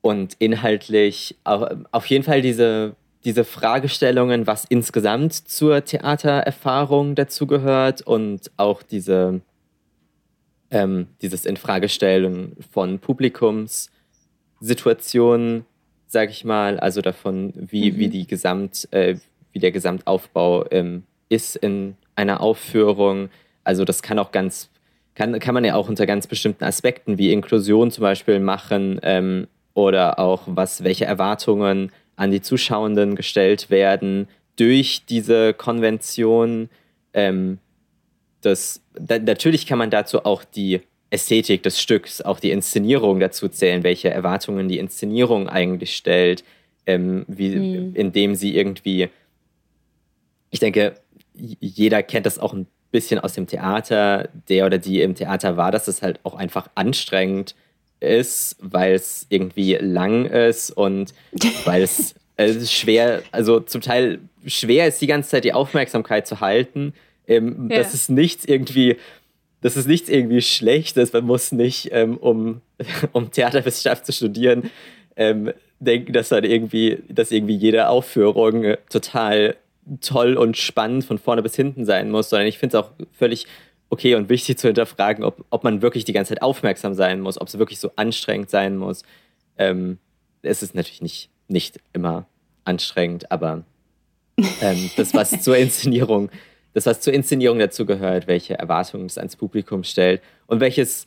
und 0.00 0.34
inhaltlich 0.38 1.36
auf, 1.44 1.68
auf 1.90 2.06
jeden 2.06 2.24
Fall 2.24 2.40
diese, 2.42 2.94
diese 3.24 3.44
Fragestellungen, 3.44 4.46
was 4.46 4.64
insgesamt 4.64 5.34
zur 5.34 5.84
Theatererfahrung 5.84 7.14
dazugehört 7.14 8.00
und 8.02 8.50
auch 8.56 8.82
diese, 8.82 9.40
ähm, 10.70 11.08
dieses 11.22 11.46
Infragestellen 11.46 12.56
von 12.70 12.98
Publikumssituationen, 12.98 15.64
sag 16.06 16.30
ich 16.30 16.44
mal, 16.44 16.78
also 16.78 17.00
davon, 17.00 17.54
wie, 17.56 17.92
mhm. 17.92 17.98
wie 17.98 18.08
die 18.08 18.26
Gesamt, 18.26 18.88
äh, 18.92 19.16
wie 19.52 19.58
der 19.58 19.72
Gesamtaufbau 19.72 20.66
ähm, 20.70 21.04
ist 21.28 21.56
in 21.56 21.96
einer 22.14 22.40
Aufführung, 22.40 23.30
also 23.68 23.84
das 23.84 24.00
kann 24.00 24.18
auch 24.18 24.32
ganz, 24.32 24.70
kann, 25.14 25.38
kann 25.40 25.52
man 25.52 25.62
ja 25.62 25.74
auch 25.74 25.90
unter 25.90 26.06
ganz 26.06 26.26
bestimmten 26.26 26.64
Aspekten 26.64 27.18
wie 27.18 27.34
Inklusion 27.34 27.90
zum 27.90 28.00
Beispiel 28.00 28.40
machen 28.40 28.98
ähm, 29.02 29.46
oder 29.74 30.18
auch 30.18 30.44
was, 30.46 30.84
welche 30.84 31.04
Erwartungen 31.04 31.92
an 32.16 32.30
die 32.30 32.40
Zuschauenden 32.40 33.14
gestellt 33.14 33.68
werden 33.68 34.26
durch 34.56 35.02
diese 35.06 35.52
Konvention. 35.52 36.70
Ähm, 37.12 37.58
das, 38.40 38.80
da, 38.94 39.18
natürlich 39.18 39.66
kann 39.66 39.76
man 39.76 39.90
dazu 39.90 40.24
auch 40.24 40.44
die 40.44 40.80
Ästhetik 41.10 41.62
des 41.62 41.78
Stücks, 41.78 42.22
auch 42.22 42.40
die 42.40 42.52
Inszenierung 42.52 43.20
dazu 43.20 43.48
zählen, 43.48 43.82
welche 43.82 44.08
Erwartungen 44.08 44.68
die 44.68 44.78
Inszenierung 44.78 45.46
eigentlich 45.46 45.94
stellt, 45.94 46.42
ähm, 46.86 47.26
wie, 47.28 47.54
mhm. 47.54 47.94
indem 47.94 48.34
sie 48.34 48.56
irgendwie, 48.56 49.10
ich 50.48 50.58
denke, 50.58 50.94
jeder 51.34 52.02
kennt 52.02 52.24
das 52.24 52.38
auch 52.38 52.54
ein 52.54 52.66
bisschen 52.90 53.20
aus 53.20 53.34
dem 53.34 53.46
Theater, 53.46 54.28
der 54.48 54.66
oder 54.66 54.78
die 54.78 55.02
im 55.02 55.14
Theater 55.14 55.56
war, 55.56 55.70
dass 55.70 55.88
es 55.88 56.02
halt 56.02 56.20
auch 56.22 56.34
einfach 56.34 56.68
anstrengend 56.74 57.54
ist, 58.00 58.56
weil 58.60 58.94
es 58.94 59.26
irgendwie 59.28 59.74
lang 59.74 60.24
ist 60.26 60.70
und 60.70 61.12
weil 61.64 61.82
es 61.82 62.14
äh, 62.36 62.54
schwer, 62.64 63.22
also 63.32 63.60
zum 63.60 63.80
Teil 63.80 64.20
schwer 64.46 64.86
ist, 64.86 65.00
die 65.00 65.06
ganze 65.06 65.30
Zeit 65.30 65.44
die 65.44 65.52
Aufmerksamkeit 65.52 66.26
zu 66.26 66.40
halten. 66.40 66.94
Ähm, 67.26 67.68
ja. 67.70 67.78
Das 67.78 67.94
ist 67.94 68.08
nichts 68.08 68.44
irgendwie, 68.44 68.96
das 69.60 69.76
ist 69.76 69.86
nichts 69.86 70.08
irgendwie 70.08 70.40
Schlechtes. 70.40 71.12
Man 71.12 71.24
muss 71.24 71.52
nicht, 71.52 71.90
ähm, 71.92 72.16
um, 72.16 72.62
um 73.12 73.30
Theaterwissenschaft 73.30 74.06
zu 74.06 74.12
studieren, 74.12 74.70
ähm, 75.16 75.52
denken, 75.80 76.12
dass 76.12 76.28
dann 76.30 76.44
irgendwie, 76.44 77.02
dass 77.08 77.32
irgendwie 77.32 77.56
jede 77.56 77.88
Aufführung 77.88 78.76
total 78.88 79.56
toll 80.00 80.36
und 80.36 80.56
spannend 80.56 81.04
von 81.04 81.18
vorne 81.18 81.42
bis 81.42 81.56
hinten 81.56 81.84
sein 81.84 82.10
muss, 82.10 82.30
sondern 82.30 82.48
ich 82.48 82.58
finde 82.58 82.76
es 82.76 82.84
auch 82.84 82.90
völlig 83.12 83.46
okay 83.90 84.14
und 84.14 84.28
wichtig 84.28 84.58
zu 84.58 84.68
hinterfragen, 84.68 85.24
ob, 85.24 85.44
ob 85.50 85.64
man 85.64 85.82
wirklich 85.82 86.04
die 86.04 86.12
ganze 86.12 86.30
Zeit 86.34 86.42
aufmerksam 86.42 86.94
sein 86.94 87.20
muss, 87.20 87.40
ob 87.40 87.48
es 87.48 87.58
wirklich 87.58 87.80
so 87.80 87.90
anstrengend 87.96 88.50
sein 88.50 88.76
muss. 88.76 89.02
Ähm, 89.56 89.98
es 90.42 90.62
ist 90.62 90.74
natürlich 90.74 91.02
nicht, 91.02 91.30
nicht 91.48 91.80
immer 91.92 92.26
anstrengend, 92.64 93.30
aber 93.32 93.64
ähm, 94.60 94.90
das, 94.96 95.14
was 95.14 95.42
zur 95.42 95.56
Inszenierung, 95.58 96.30
das, 96.74 96.86
was 96.86 97.00
zur 97.00 97.12
Inszenierung 97.12 97.58
dazu 97.58 97.86
gehört, 97.86 98.26
welche 98.26 98.58
Erwartungen 98.58 99.06
es 99.06 99.18
ans 99.18 99.36
Publikum 99.36 99.84
stellt 99.84 100.22
und 100.46 100.60
welches 100.60 101.06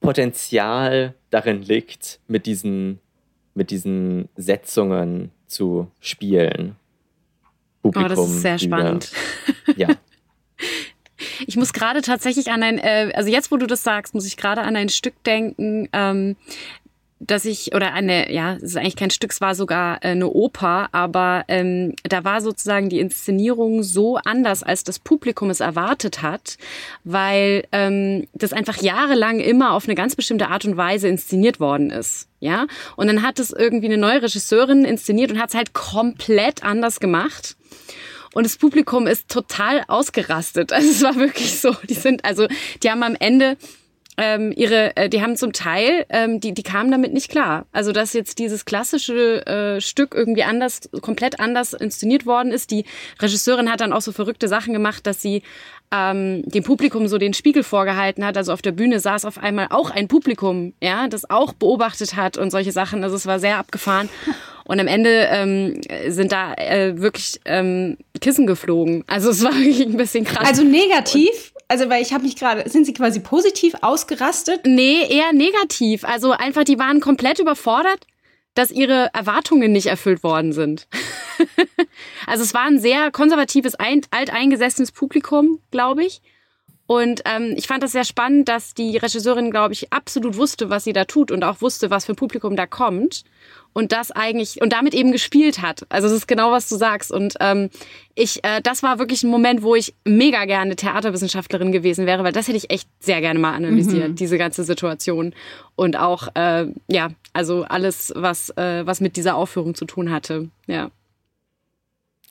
Potenzial 0.00 1.14
darin 1.30 1.62
liegt, 1.62 2.20
mit 2.28 2.46
diesen, 2.46 3.00
mit 3.54 3.70
diesen 3.70 4.28
Setzungen 4.36 5.30
zu 5.46 5.90
spielen. 6.00 6.76
Publikum. 7.90 8.18
Oh, 8.18 8.22
das 8.22 8.34
ist 8.34 8.42
sehr 8.42 8.58
spannend. 8.58 9.12
ja. 9.76 9.88
Ich 11.46 11.56
muss 11.56 11.72
gerade 11.72 12.02
tatsächlich 12.02 12.50
an 12.50 12.62
ein, 12.62 12.78
äh, 12.78 13.12
also 13.14 13.30
jetzt, 13.30 13.50
wo 13.50 13.56
du 13.56 13.66
das 13.66 13.82
sagst, 13.82 14.14
muss 14.14 14.26
ich 14.26 14.36
gerade 14.36 14.62
an 14.62 14.76
ein 14.76 14.88
Stück 14.88 15.22
denken, 15.24 15.88
ähm, 15.92 16.36
dass 17.18 17.46
ich, 17.46 17.74
oder 17.74 17.94
eine, 17.94 18.32
ja, 18.32 18.54
es 18.56 18.62
ist 18.62 18.76
eigentlich 18.76 18.96
kein 18.96 19.10
Stück, 19.10 19.32
es 19.32 19.40
war 19.40 19.54
sogar 19.54 20.04
äh, 20.04 20.08
eine 20.08 20.28
Oper, 20.28 20.88
aber 20.92 21.44
ähm, 21.48 21.94
da 22.02 22.24
war 22.24 22.40
sozusagen 22.40 22.90
die 22.90 23.00
Inszenierung 23.00 23.82
so 23.82 24.16
anders, 24.16 24.62
als 24.62 24.84
das 24.84 24.98
Publikum 24.98 25.48
es 25.48 25.60
erwartet 25.60 26.20
hat, 26.22 26.58
weil 27.04 27.64
ähm, 27.72 28.26
das 28.34 28.52
einfach 28.52 28.82
jahrelang 28.82 29.40
immer 29.40 29.72
auf 29.72 29.86
eine 29.86 29.94
ganz 29.94 30.14
bestimmte 30.14 30.48
Art 30.48 30.66
und 30.66 30.76
Weise 30.76 31.08
inszeniert 31.08 31.58
worden 31.58 31.90
ist. 31.90 32.28
Ja, 32.38 32.66
und 32.96 33.06
dann 33.06 33.22
hat 33.22 33.38
es 33.38 33.50
irgendwie 33.50 33.86
eine 33.86 33.96
neue 33.96 34.22
Regisseurin 34.22 34.84
inszeniert 34.84 35.32
und 35.32 35.40
hat 35.40 35.48
es 35.48 35.54
halt 35.54 35.72
komplett 35.72 36.62
anders 36.62 37.00
gemacht. 37.00 37.56
Und 38.34 38.44
das 38.44 38.58
Publikum 38.58 39.06
ist 39.06 39.30
total 39.30 39.82
ausgerastet. 39.88 40.70
Also 40.76 40.90
es 40.90 41.02
war 41.02 41.16
wirklich 41.16 41.58
so. 41.58 41.74
Die 41.88 41.94
sind, 41.94 42.26
also, 42.26 42.46
die 42.82 42.90
haben 42.90 43.02
am 43.02 43.16
Ende 43.18 43.56
ähm, 44.16 44.52
ihre, 44.56 44.96
äh, 44.96 45.08
die 45.08 45.22
haben 45.22 45.36
zum 45.36 45.52
Teil, 45.52 46.06
ähm, 46.08 46.40
die, 46.40 46.54
die 46.54 46.62
kamen 46.62 46.90
damit 46.90 47.12
nicht 47.12 47.30
klar. 47.30 47.66
Also 47.72 47.92
dass 47.92 48.12
jetzt 48.12 48.38
dieses 48.38 48.64
klassische 48.64 49.46
äh, 49.46 49.80
Stück 49.80 50.14
irgendwie 50.14 50.42
anders, 50.42 50.88
komplett 51.02 51.38
anders 51.38 51.74
inszeniert 51.74 52.26
worden 52.26 52.52
ist. 52.52 52.70
Die 52.70 52.84
Regisseurin 53.20 53.70
hat 53.70 53.80
dann 53.80 53.92
auch 53.92 54.00
so 54.00 54.12
verrückte 54.12 54.48
Sachen 54.48 54.72
gemacht, 54.72 55.06
dass 55.06 55.20
sie 55.20 55.42
ähm, 55.92 56.42
dem 56.46 56.64
Publikum 56.64 57.08
so 57.08 57.18
den 57.18 57.34
Spiegel 57.34 57.62
vorgehalten 57.62 58.24
hat. 58.24 58.36
Also 58.36 58.52
auf 58.52 58.62
der 58.62 58.72
Bühne 58.72 59.00
saß 59.00 59.24
auf 59.24 59.38
einmal 59.38 59.68
auch 59.70 59.90
ein 59.90 60.08
Publikum, 60.08 60.72
ja, 60.82 61.08
das 61.08 61.28
auch 61.28 61.52
beobachtet 61.52 62.16
hat 62.16 62.38
und 62.38 62.50
solche 62.50 62.72
Sachen. 62.72 63.04
Also 63.04 63.16
es 63.16 63.26
war 63.26 63.38
sehr 63.38 63.58
abgefahren. 63.58 64.08
Und 64.64 64.80
am 64.80 64.88
Ende 64.88 65.28
ähm, 65.30 65.80
sind 66.08 66.32
da 66.32 66.54
äh, 66.54 67.00
wirklich 67.00 67.40
ähm, 67.44 67.98
Kissen 68.20 68.48
geflogen. 68.48 69.04
Also 69.06 69.30
es 69.30 69.44
war 69.44 69.54
wirklich 69.54 69.86
ein 69.86 69.96
bisschen 69.96 70.24
krass. 70.24 70.48
Also 70.48 70.64
negativ? 70.64 71.52
Also, 71.68 71.88
weil 71.90 72.02
ich 72.02 72.12
habe 72.12 72.24
mich 72.24 72.36
gerade, 72.36 72.68
sind 72.68 72.84
sie 72.86 72.94
quasi 72.94 73.20
positiv 73.20 73.74
ausgerastet? 73.80 74.60
Nee, 74.64 75.06
eher 75.08 75.32
negativ. 75.32 76.04
Also 76.04 76.30
einfach, 76.30 76.64
die 76.64 76.78
waren 76.78 77.00
komplett 77.00 77.40
überfordert, 77.40 78.06
dass 78.54 78.70
ihre 78.70 79.10
Erwartungen 79.12 79.72
nicht 79.72 79.86
erfüllt 79.86 80.22
worden 80.22 80.52
sind. 80.52 80.86
also 82.26 82.44
es 82.44 82.54
war 82.54 82.66
ein 82.66 82.78
sehr 82.78 83.10
konservatives, 83.10 83.74
alteingesessenes 83.74 84.92
Publikum, 84.92 85.60
glaube 85.70 86.04
ich. 86.04 86.22
Und 86.86 87.22
ähm, 87.24 87.54
ich 87.56 87.66
fand 87.66 87.82
das 87.82 87.92
sehr 87.92 88.04
spannend, 88.04 88.48
dass 88.48 88.74
die 88.74 88.96
Regisseurin, 88.96 89.50
glaube 89.50 89.72
ich, 89.72 89.92
absolut 89.92 90.36
wusste, 90.36 90.70
was 90.70 90.84
sie 90.84 90.92
da 90.92 91.04
tut 91.04 91.32
und 91.32 91.42
auch 91.42 91.60
wusste, 91.60 91.90
was 91.90 92.06
für 92.06 92.12
ein 92.12 92.16
Publikum 92.16 92.54
da 92.54 92.66
kommt 92.66 93.24
und 93.72 93.92
das 93.92 94.12
eigentlich 94.12 94.62
und 94.62 94.72
damit 94.72 94.94
eben 94.94 95.10
gespielt 95.10 95.60
hat. 95.60 95.84
Also 95.88 96.06
es 96.06 96.14
ist 96.14 96.28
genau, 96.28 96.52
was 96.52 96.68
du 96.68 96.76
sagst. 96.76 97.10
Und 97.10 97.34
ähm, 97.40 97.70
ich, 98.14 98.42
äh, 98.44 98.62
das 98.62 98.82
war 98.82 98.98
wirklich 99.00 99.24
ein 99.24 99.30
Moment, 99.30 99.62
wo 99.62 99.74
ich 99.74 99.94
mega 100.04 100.44
gerne 100.44 100.76
Theaterwissenschaftlerin 100.76 101.72
gewesen 101.72 102.06
wäre, 102.06 102.22
weil 102.22 102.32
das 102.32 102.46
hätte 102.46 102.56
ich 102.56 102.70
echt 102.70 102.88
sehr 103.00 103.20
gerne 103.20 103.40
mal 103.40 103.54
analysiert, 103.54 104.10
mhm. 104.10 104.16
diese 104.16 104.38
ganze 104.38 104.62
Situation 104.62 105.34
und 105.74 105.98
auch 105.98 106.28
äh, 106.34 106.66
ja, 106.86 107.08
also 107.32 107.64
alles, 107.64 108.12
was 108.14 108.50
äh, 108.50 108.86
was 108.86 109.00
mit 109.00 109.16
dieser 109.16 109.34
Aufführung 109.34 109.74
zu 109.74 109.86
tun 109.86 110.10
hatte. 110.10 110.48
Ja 110.66 110.90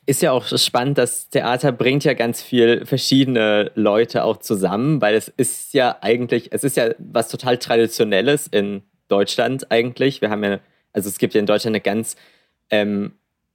ist 0.06 0.22
ja 0.22 0.30
auch 0.30 0.46
spannend, 0.46 0.98
das 0.98 1.28
Theater 1.28 1.72
bringt 1.72 2.04
ja 2.04 2.14
ganz 2.14 2.40
viel 2.40 2.86
verschiedene 2.86 3.72
Leute 3.74 4.24
auch 4.24 4.36
zusammen, 4.38 5.00
weil 5.00 5.16
es 5.16 5.28
ist 5.28 5.74
ja 5.74 5.98
eigentlich, 6.00 6.52
es 6.52 6.62
ist 6.62 6.76
ja 6.76 6.90
was 6.98 7.28
total 7.28 7.58
Traditionelles 7.58 8.46
in 8.46 8.82
Deutschland 9.08 9.70
eigentlich. 9.70 10.20
Wir 10.20 10.30
haben 10.30 10.44
ja, 10.44 10.60
also 10.92 11.08
es 11.08 11.18
gibt 11.18 11.34
ja 11.34 11.40
in 11.40 11.46
Deutschland 11.46 11.74
eine 11.74 11.80
ganz 11.80 12.16
ähm, 12.70 13.12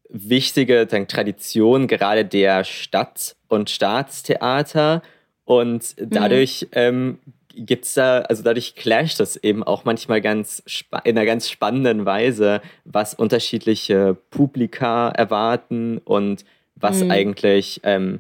wichtige 0.10 0.86
dann, 0.86 1.08
Tradition 1.08 1.88
gerade 1.88 2.26
der 2.26 2.66
Stadt- 2.66 3.36
und 3.48 3.70
Staatstheater 3.70 5.02
und 5.46 5.96
mhm. 5.98 6.10
dadurch 6.10 6.64
mhm. 6.64 6.68
ähm, 6.74 7.20
gibt 7.56 7.86
es 7.86 7.94
da, 7.94 8.20
also 8.22 8.44
dadurch 8.44 8.76
clasht 8.76 9.20
das 9.20 9.38
eben 9.38 9.64
auch 9.64 9.86
manchmal 9.86 10.22
ganz 10.22 10.64
in 11.04 11.18
einer 11.18 11.26
ganz 11.26 11.50
spannenden 11.50 12.06
Weise, 12.06 12.62
was 12.86 13.14
unterschiedliche 13.14 14.18
Publika 14.30 15.10
erwarten 15.10 16.00
und 16.00 16.46
was 16.76 17.04
mhm. 17.04 17.12
eigentlich 17.12 17.82
ähm, 17.84 18.20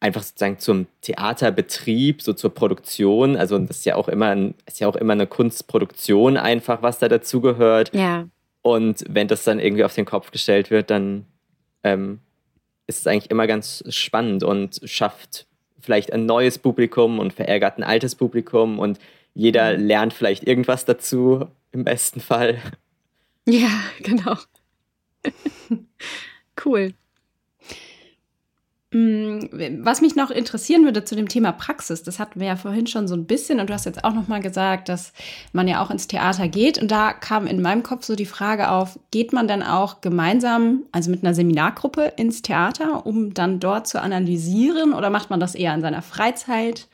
einfach 0.00 0.22
sozusagen 0.22 0.58
zum 0.58 0.86
Theaterbetrieb, 1.00 2.20
so 2.20 2.34
zur 2.34 2.52
Produktion, 2.52 3.36
also 3.36 3.58
das 3.58 3.78
ist 3.78 3.86
ja 3.86 3.96
auch 3.96 4.08
immer 4.08 4.28
ein, 4.28 4.54
ist 4.66 4.80
ja 4.80 4.88
auch 4.88 4.96
immer 4.96 5.14
eine 5.14 5.26
Kunstproduktion 5.26 6.36
einfach, 6.36 6.82
was 6.82 6.98
da 6.98 7.08
dazugehört. 7.08 7.94
Ja. 7.94 8.28
Und 8.60 9.04
wenn 9.08 9.28
das 9.28 9.44
dann 9.44 9.58
irgendwie 9.58 9.84
auf 9.84 9.94
den 9.94 10.04
Kopf 10.04 10.30
gestellt 10.30 10.70
wird, 10.70 10.90
dann 10.90 11.26
ähm, 11.82 12.20
ist 12.86 13.00
es 13.00 13.06
eigentlich 13.06 13.30
immer 13.30 13.46
ganz 13.46 13.82
spannend 13.88 14.42
und 14.42 14.80
schafft 14.84 15.46
vielleicht 15.84 16.12
ein 16.12 16.26
neues 16.26 16.58
Publikum 16.58 17.18
und 17.18 17.32
verärgert 17.32 17.78
ein 17.78 17.84
altes 17.84 18.14
Publikum 18.14 18.78
und 18.78 18.98
jeder 19.34 19.76
mhm. 19.76 19.86
lernt 19.86 20.12
vielleicht 20.12 20.46
irgendwas 20.46 20.84
dazu, 20.84 21.46
im 21.72 21.84
besten 21.84 22.20
Fall. 22.20 22.58
Ja, 23.46 23.68
genau. 24.00 24.36
cool. 26.64 26.94
Mm, 28.94 29.48
was 29.82 30.00
mich 30.02 30.14
noch 30.14 30.30
interessieren 30.30 30.84
würde 30.84 31.04
zu 31.04 31.16
dem 31.16 31.28
Thema 31.28 31.50
Praxis, 31.50 32.04
das 32.04 32.20
hatten 32.20 32.38
wir 32.38 32.46
ja 32.46 32.54
vorhin 32.54 32.86
schon 32.86 33.08
so 33.08 33.16
ein 33.16 33.26
bisschen 33.26 33.58
und 33.58 33.68
du 33.68 33.74
hast 33.74 33.86
jetzt 33.86 34.04
auch 34.04 34.14
noch 34.14 34.28
mal 34.28 34.40
gesagt, 34.40 34.88
dass 34.88 35.12
man 35.52 35.66
ja 35.66 35.82
auch 35.82 35.90
ins 35.90 36.06
Theater 36.06 36.46
geht 36.46 36.80
und 36.80 36.92
da 36.92 37.12
kam 37.12 37.48
in 37.48 37.60
meinem 37.60 37.82
Kopf 37.82 38.04
so 38.04 38.14
die 38.14 38.24
Frage 38.24 38.70
auf, 38.70 38.96
geht 39.10 39.32
man 39.32 39.48
dann 39.48 39.64
auch 39.64 40.00
gemeinsam, 40.00 40.84
also 40.92 41.10
mit 41.10 41.24
einer 41.24 41.34
Seminargruppe 41.34 42.12
ins 42.16 42.42
Theater, 42.42 43.04
um 43.04 43.34
dann 43.34 43.58
dort 43.58 43.88
zu 43.88 44.00
analysieren 44.00 44.94
oder 44.94 45.10
macht 45.10 45.28
man 45.28 45.40
das 45.40 45.56
eher 45.56 45.74
in 45.74 45.80
seiner 45.80 46.02
Freizeit? 46.02 46.86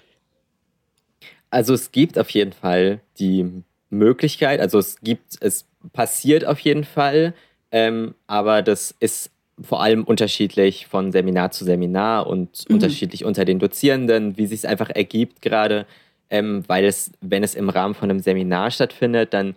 Also 1.50 1.74
es 1.74 1.92
gibt 1.92 2.18
auf 2.18 2.30
jeden 2.30 2.52
Fall 2.54 3.00
die 3.18 3.62
Möglichkeit, 3.90 4.60
also 4.60 4.78
es 4.78 5.02
gibt, 5.02 5.36
es 5.40 5.66
passiert 5.92 6.46
auf 6.46 6.60
jeden 6.60 6.84
Fall, 6.84 7.34
ähm, 7.70 8.14
aber 8.26 8.62
das 8.62 8.94
ist 9.00 9.30
vor 9.62 9.83
allem 9.83 10.05
unterschiedlich 10.05 10.87
von 10.87 11.12
Seminar 11.12 11.51
zu 11.51 11.64
Seminar 11.64 12.27
und 12.27 12.64
mhm. 12.68 12.75
unterschiedlich 12.75 13.25
unter 13.25 13.44
den 13.44 13.59
Dozierenden, 13.59 14.37
wie 14.37 14.46
sich 14.46 14.61
es 14.61 14.64
einfach 14.64 14.90
ergibt 14.90 15.42
gerade, 15.42 15.87
ähm, 16.31 16.62
weil 16.66 16.85
es, 16.85 17.12
wenn 17.20 17.42
es 17.42 17.55
im 17.55 17.68
Rahmen 17.68 17.94
von 17.94 18.11
einem 18.11 18.20
Seminar 18.20 18.70
stattfindet, 18.70 19.35
dann 19.35 19.57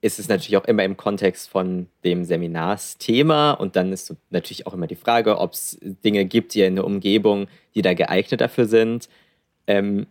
ist 0.00 0.18
es 0.18 0.28
natürlich 0.28 0.56
auch 0.58 0.66
immer 0.66 0.84
im 0.84 0.98
Kontext 0.98 1.48
von 1.48 1.86
dem 2.04 2.24
Seminarsthema 2.24 3.52
und 3.52 3.74
dann 3.74 3.90
ist 3.90 4.14
natürlich 4.28 4.66
auch 4.66 4.74
immer 4.74 4.86
die 4.86 4.96
Frage, 4.96 5.38
ob 5.38 5.54
es 5.54 5.78
Dinge 5.80 6.26
gibt 6.26 6.52
hier 6.52 6.66
in 6.66 6.74
der 6.74 6.84
Umgebung, 6.84 7.46
die 7.74 7.80
da 7.80 7.94
geeignet 7.94 8.42
dafür 8.42 8.66
sind. 8.66 9.08
Ähm, 9.66 10.06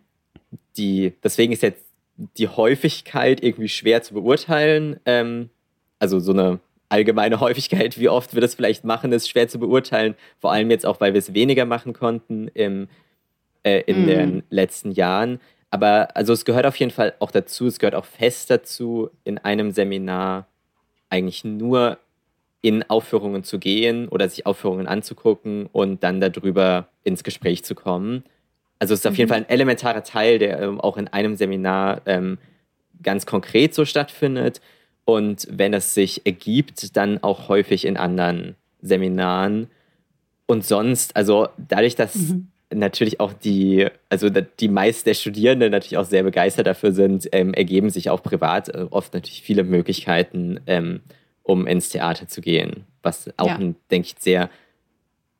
die, 0.76 1.12
deswegen 1.22 1.52
ist 1.52 1.62
jetzt 1.62 1.84
die 2.16 2.48
Häufigkeit 2.48 3.42
irgendwie 3.42 3.68
schwer 3.68 4.02
zu 4.02 4.14
beurteilen. 4.14 4.98
Ähm, 5.06 5.50
also 6.00 6.18
so 6.18 6.32
eine 6.32 6.58
allgemeine 6.88 7.40
Häufigkeit, 7.40 7.98
wie 7.98 8.08
oft 8.08 8.34
wir 8.34 8.40
das 8.40 8.54
vielleicht 8.54 8.84
machen, 8.84 9.12
ist 9.12 9.28
schwer 9.28 9.48
zu 9.48 9.58
beurteilen. 9.58 10.14
Vor 10.38 10.52
allem 10.52 10.70
jetzt 10.70 10.86
auch, 10.86 11.00
weil 11.00 11.14
wir 11.14 11.18
es 11.18 11.34
weniger 11.34 11.64
machen 11.64 11.92
konnten 11.92 12.48
im, 12.48 12.88
äh, 13.62 13.80
in 13.86 14.04
mm. 14.04 14.06
den 14.06 14.42
letzten 14.50 14.92
Jahren. 14.92 15.40
Aber 15.70 16.16
also 16.16 16.32
es 16.32 16.44
gehört 16.44 16.66
auf 16.66 16.76
jeden 16.76 16.92
Fall 16.92 17.14
auch 17.18 17.30
dazu, 17.30 17.66
es 17.66 17.78
gehört 17.78 17.96
auch 17.96 18.04
fest 18.04 18.50
dazu, 18.50 19.10
in 19.24 19.38
einem 19.38 19.72
Seminar 19.72 20.46
eigentlich 21.10 21.44
nur 21.44 21.98
in 22.60 22.88
Aufführungen 22.88 23.44
zu 23.44 23.58
gehen 23.58 24.08
oder 24.08 24.28
sich 24.28 24.46
Aufführungen 24.46 24.86
anzugucken 24.86 25.66
und 25.72 26.02
dann 26.02 26.20
darüber 26.20 26.88
ins 27.02 27.24
Gespräch 27.24 27.64
zu 27.64 27.74
kommen. 27.74 28.24
Also 28.78 28.94
es 28.94 29.00
ist 29.00 29.06
auf 29.06 29.16
jeden 29.16 29.28
mhm. 29.28 29.32
Fall 29.32 29.40
ein 29.42 29.48
elementarer 29.48 30.02
Teil, 30.02 30.38
der 30.38 30.60
ähm, 30.60 30.80
auch 30.80 30.96
in 30.96 31.08
einem 31.08 31.36
Seminar 31.36 32.02
ähm, 32.06 32.38
ganz 33.02 33.26
konkret 33.26 33.74
so 33.74 33.84
stattfindet 33.84 34.60
und 35.04 35.46
wenn 35.50 35.74
es 35.74 35.94
sich 35.94 36.24
ergibt, 36.24 36.96
dann 36.96 37.22
auch 37.22 37.48
häufig 37.48 37.84
in 37.84 37.96
anderen 37.96 38.56
Seminaren. 38.80 39.68
Und 40.46 40.64
sonst, 40.64 41.16
also 41.16 41.48
dadurch, 41.56 41.94
dass 41.94 42.14
mhm. 42.14 42.48
natürlich 42.72 43.20
auch 43.20 43.32
die, 43.32 43.86
also 44.08 44.28
die 44.30 44.68
meisten 44.68 45.08
der 45.08 45.14
Studierenden 45.14 45.70
natürlich 45.70 45.98
auch 45.98 46.04
sehr 46.04 46.22
begeistert 46.22 46.66
dafür 46.66 46.92
sind, 46.92 47.28
ähm, 47.32 47.54
ergeben 47.54 47.90
sich 47.90 48.10
auch 48.10 48.22
privat 48.22 48.68
äh, 48.68 48.86
oft 48.90 49.14
natürlich 49.14 49.42
viele 49.42 49.64
Möglichkeiten, 49.64 50.60
ähm, 50.66 51.00
um 51.42 51.66
ins 51.66 51.90
Theater 51.90 52.28
zu 52.28 52.40
gehen. 52.40 52.84
Was 53.02 53.30
auch, 53.36 53.48
ja. 53.48 53.58
denke 53.90 54.08
ich, 54.08 54.14
sehr 54.18 54.48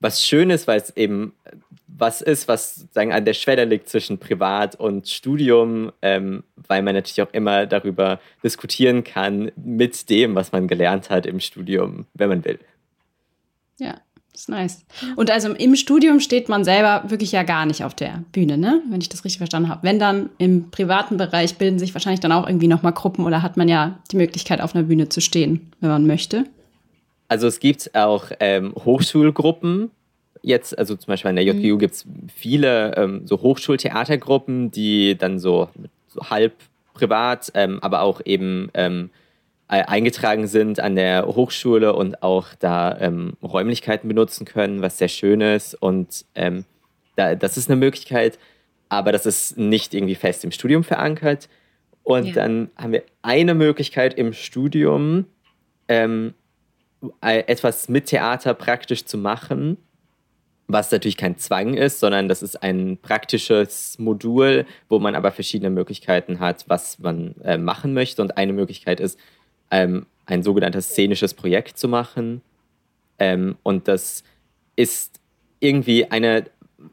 was 0.01 0.23
Schönes, 0.23 0.69
weil 0.69 0.79
es 0.79 0.95
eben 0.97 1.33
was 1.97 2.21
ist, 2.21 2.49
was 2.49 2.75
sozusagen 2.75 3.13
an 3.13 3.25
der 3.25 3.35
Schwelle 3.35 3.65
liegt 3.65 3.89
zwischen 3.89 4.19
Privat 4.19 4.75
und 4.75 5.09
Studium, 5.09 5.93
ähm, 6.03 6.43
weil 6.67 6.83
man 6.83 6.95
natürlich 6.95 7.23
auch 7.23 7.33
immer 7.33 7.67
darüber 7.67 8.21
diskutieren 8.43 9.05
kann 9.05 9.53
mit 9.57 10.11
dem, 10.11 10.35
was 10.35 10.53
man 10.53 10.67
gelernt 10.67 11.11
hat 11.11 11.25
im 11.25 11.41
Studium, 11.41 12.07
wenn 12.15 12.29
man 12.29 12.45
will. 12.45 12.59
Ja, 13.79 14.01
ist 14.33 14.49
nice. 14.49 14.85
Und 15.15 15.31
also 15.31 15.53
im 15.53 15.77
Studium 15.77 16.19
steht 16.19 16.49
man 16.49 16.65
selber 16.65 17.05
wirklich 17.09 17.31
ja 17.31 17.45
gar 17.45 17.67
nicht 17.67 17.85
auf 17.85 17.95
der 17.95 18.25
Bühne, 18.33 18.59
ne? 18.59 18.83
Wenn 18.91 19.01
ich 19.01 19.09
das 19.09 19.25
richtig 19.25 19.39
verstanden 19.39 19.69
habe. 19.69 19.85
Wenn 19.85 20.01
dann 20.01 20.31
im 20.39 20.71
privaten 20.73 21.17
Bereich 21.17 21.57
bilden 21.57 21.79
sich 21.79 21.95
wahrscheinlich 21.95 22.21
dann 22.21 22.33
auch 22.33 22.47
irgendwie 22.47 22.67
nochmal 22.67 22.93
Gruppen 22.93 23.25
oder 23.25 23.43
hat 23.43 23.57
man 23.57 23.69
ja 23.69 24.01
die 24.11 24.17
Möglichkeit, 24.17 24.61
auf 24.61 24.75
einer 24.75 24.85
Bühne 24.85 25.09
zu 25.09 25.21
stehen, 25.21 25.71
wenn 25.81 25.91
man 25.91 26.07
möchte. 26.07 26.45
Also 27.29 27.47
es 27.47 27.61
gibt 27.61 27.95
auch 27.95 28.27
ähm, 28.41 28.75
Hochschulgruppen, 28.75 29.91
jetzt, 30.45 30.79
also 30.79 30.95
zum 30.97 31.07
Beispiel 31.07 31.31
an 31.31 31.37
der 31.37 31.45
JGU 31.45 31.75
mhm. 31.75 31.79
gibt 31.79 31.95
es 31.95 32.07
viele 32.35 32.97
ähm, 32.97 33.27
so 33.27 33.41
Hochschultheatergruppen, 33.41 34.71
die 34.71 35.17
dann 35.17 35.39
so, 35.39 35.69
so 36.09 36.21
halb 36.31 36.53
privat, 36.93 37.51
ähm, 37.55 37.79
aber 37.83 38.03
auch 38.03 38.21
eben 38.25 38.71
ähm, 38.75 39.11
eingetragen 39.67 40.47
sind 40.47 40.79
an 40.79 40.95
der 40.95 41.27
Hochschule 41.27 41.95
und 41.95 42.23
auch 42.23 42.49
da 42.59 42.97
ähm, 43.01 43.33
Räumlichkeiten 43.43 44.07
benutzen 44.09 44.45
können, 44.45 44.83
was 44.83 44.99
sehr 44.99 45.09
schön 45.09 45.41
ist. 45.41 45.75
Und 45.75 46.27
ähm, 46.35 46.65
da, 47.17 47.35
das 47.35 47.57
ist 47.57 47.69
eine 47.69 47.77
Möglichkeit, 47.77 48.39
aber 48.89 49.11
das 49.11 49.27
ist 49.27 49.57
nicht 49.57 49.95
irgendwie 49.95 50.15
fest 50.15 50.45
im 50.45 50.53
Studium 50.53 50.85
verankert. 50.85 51.49
Und 52.03 52.27
ja. 52.27 52.35
dann 52.35 52.71
haben 52.77 52.93
wir 52.93 53.03
eine 53.23 53.55
Möglichkeit 53.55 54.15
im 54.15 54.35
Studium, 54.35 55.25
ähm, 55.89 56.35
etwas 57.21 57.89
mit 57.89 58.07
Theater 58.07 58.55
praktisch 58.55 59.05
zu 59.05 59.19
machen. 59.19 59.79
Was 60.67 60.91
natürlich 60.91 61.17
kein 61.17 61.37
Zwang 61.37 61.75
ist, 61.75 62.01
sondern 62.01 62.29
das 62.29 62.43
ist 62.43 62.63
ein 62.63 62.99
praktisches 63.01 63.99
Modul, 63.99 64.67
wo 64.89 64.99
man 64.99 65.15
aber 65.15 65.31
verschiedene 65.31 65.71
Möglichkeiten 65.71 66.41
hat, 66.41 66.65
was 66.69 66.99
man 66.99 67.35
äh, 67.45 67.59
machen 67.59 67.93
möchte. 67.93 68.23
Und 68.23 68.37
eine 68.39 68.53
Möglichkeit 68.53 69.01
ist, 69.01 69.19
ähm, 69.71 70.07
ein 70.27 70.43
sogenanntes 70.43 70.91
szenisches 70.91 71.35
Projekt 71.35 71.77
zu 71.77 71.89
machen. 71.89 72.41
Ähm, 73.19 73.57
und 73.63 73.89
das 73.89 74.25
ist 74.77 75.21
irgendwie 75.61 76.11
eine, 76.11 76.45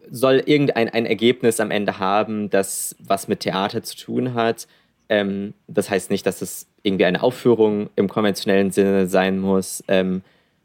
soll 0.10 0.44
irgendein 0.46 0.90
ein 0.90 1.06
Ergebnis 1.06 1.60
am 1.60 1.72
Ende 1.72 2.00
haben, 2.00 2.50
das 2.50 2.96
was 3.00 3.28
mit 3.28 3.42
Theater 3.42 3.84
zu 3.84 3.98
tun 3.98 4.34
hat. 4.34 4.68
Ähm, 5.08 5.54
das 5.68 5.90
heißt 5.90 6.12
nicht, 6.12 6.26
dass 6.26 6.42
es 6.42 6.68
irgendwie 6.84 7.06
eine 7.06 7.24
Aufführung 7.24 7.90
im 7.96 8.10
konventionellen 8.10 8.72
Sinne 8.72 9.08
sein 9.08 9.40
muss. 9.40 9.84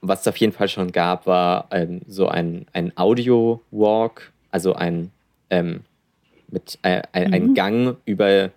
Was 0.00 0.20
es 0.20 0.28
auf 0.28 0.36
jeden 0.36 0.52
Fall 0.52 0.68
schon 0.68 0.92
gab, 0.92 1.26
war 1.26 1.68
ähm, 1.70 2.02
so 2.06 2.28
ein, 2.28 2.66
ein 2.72 2.92
Audio-Walk, 2.96 4.32
also 4.50 4.74
ein, 4.74 5.10
ähm, 5.50 5.80
mit, 6.48 6.78
äh, 6.82 7.02
ein, 7.12 7.28
mhm. 7.28 7.34
ein 7.34 7.54
Gang 7.54 7.96
über 8.04 8.50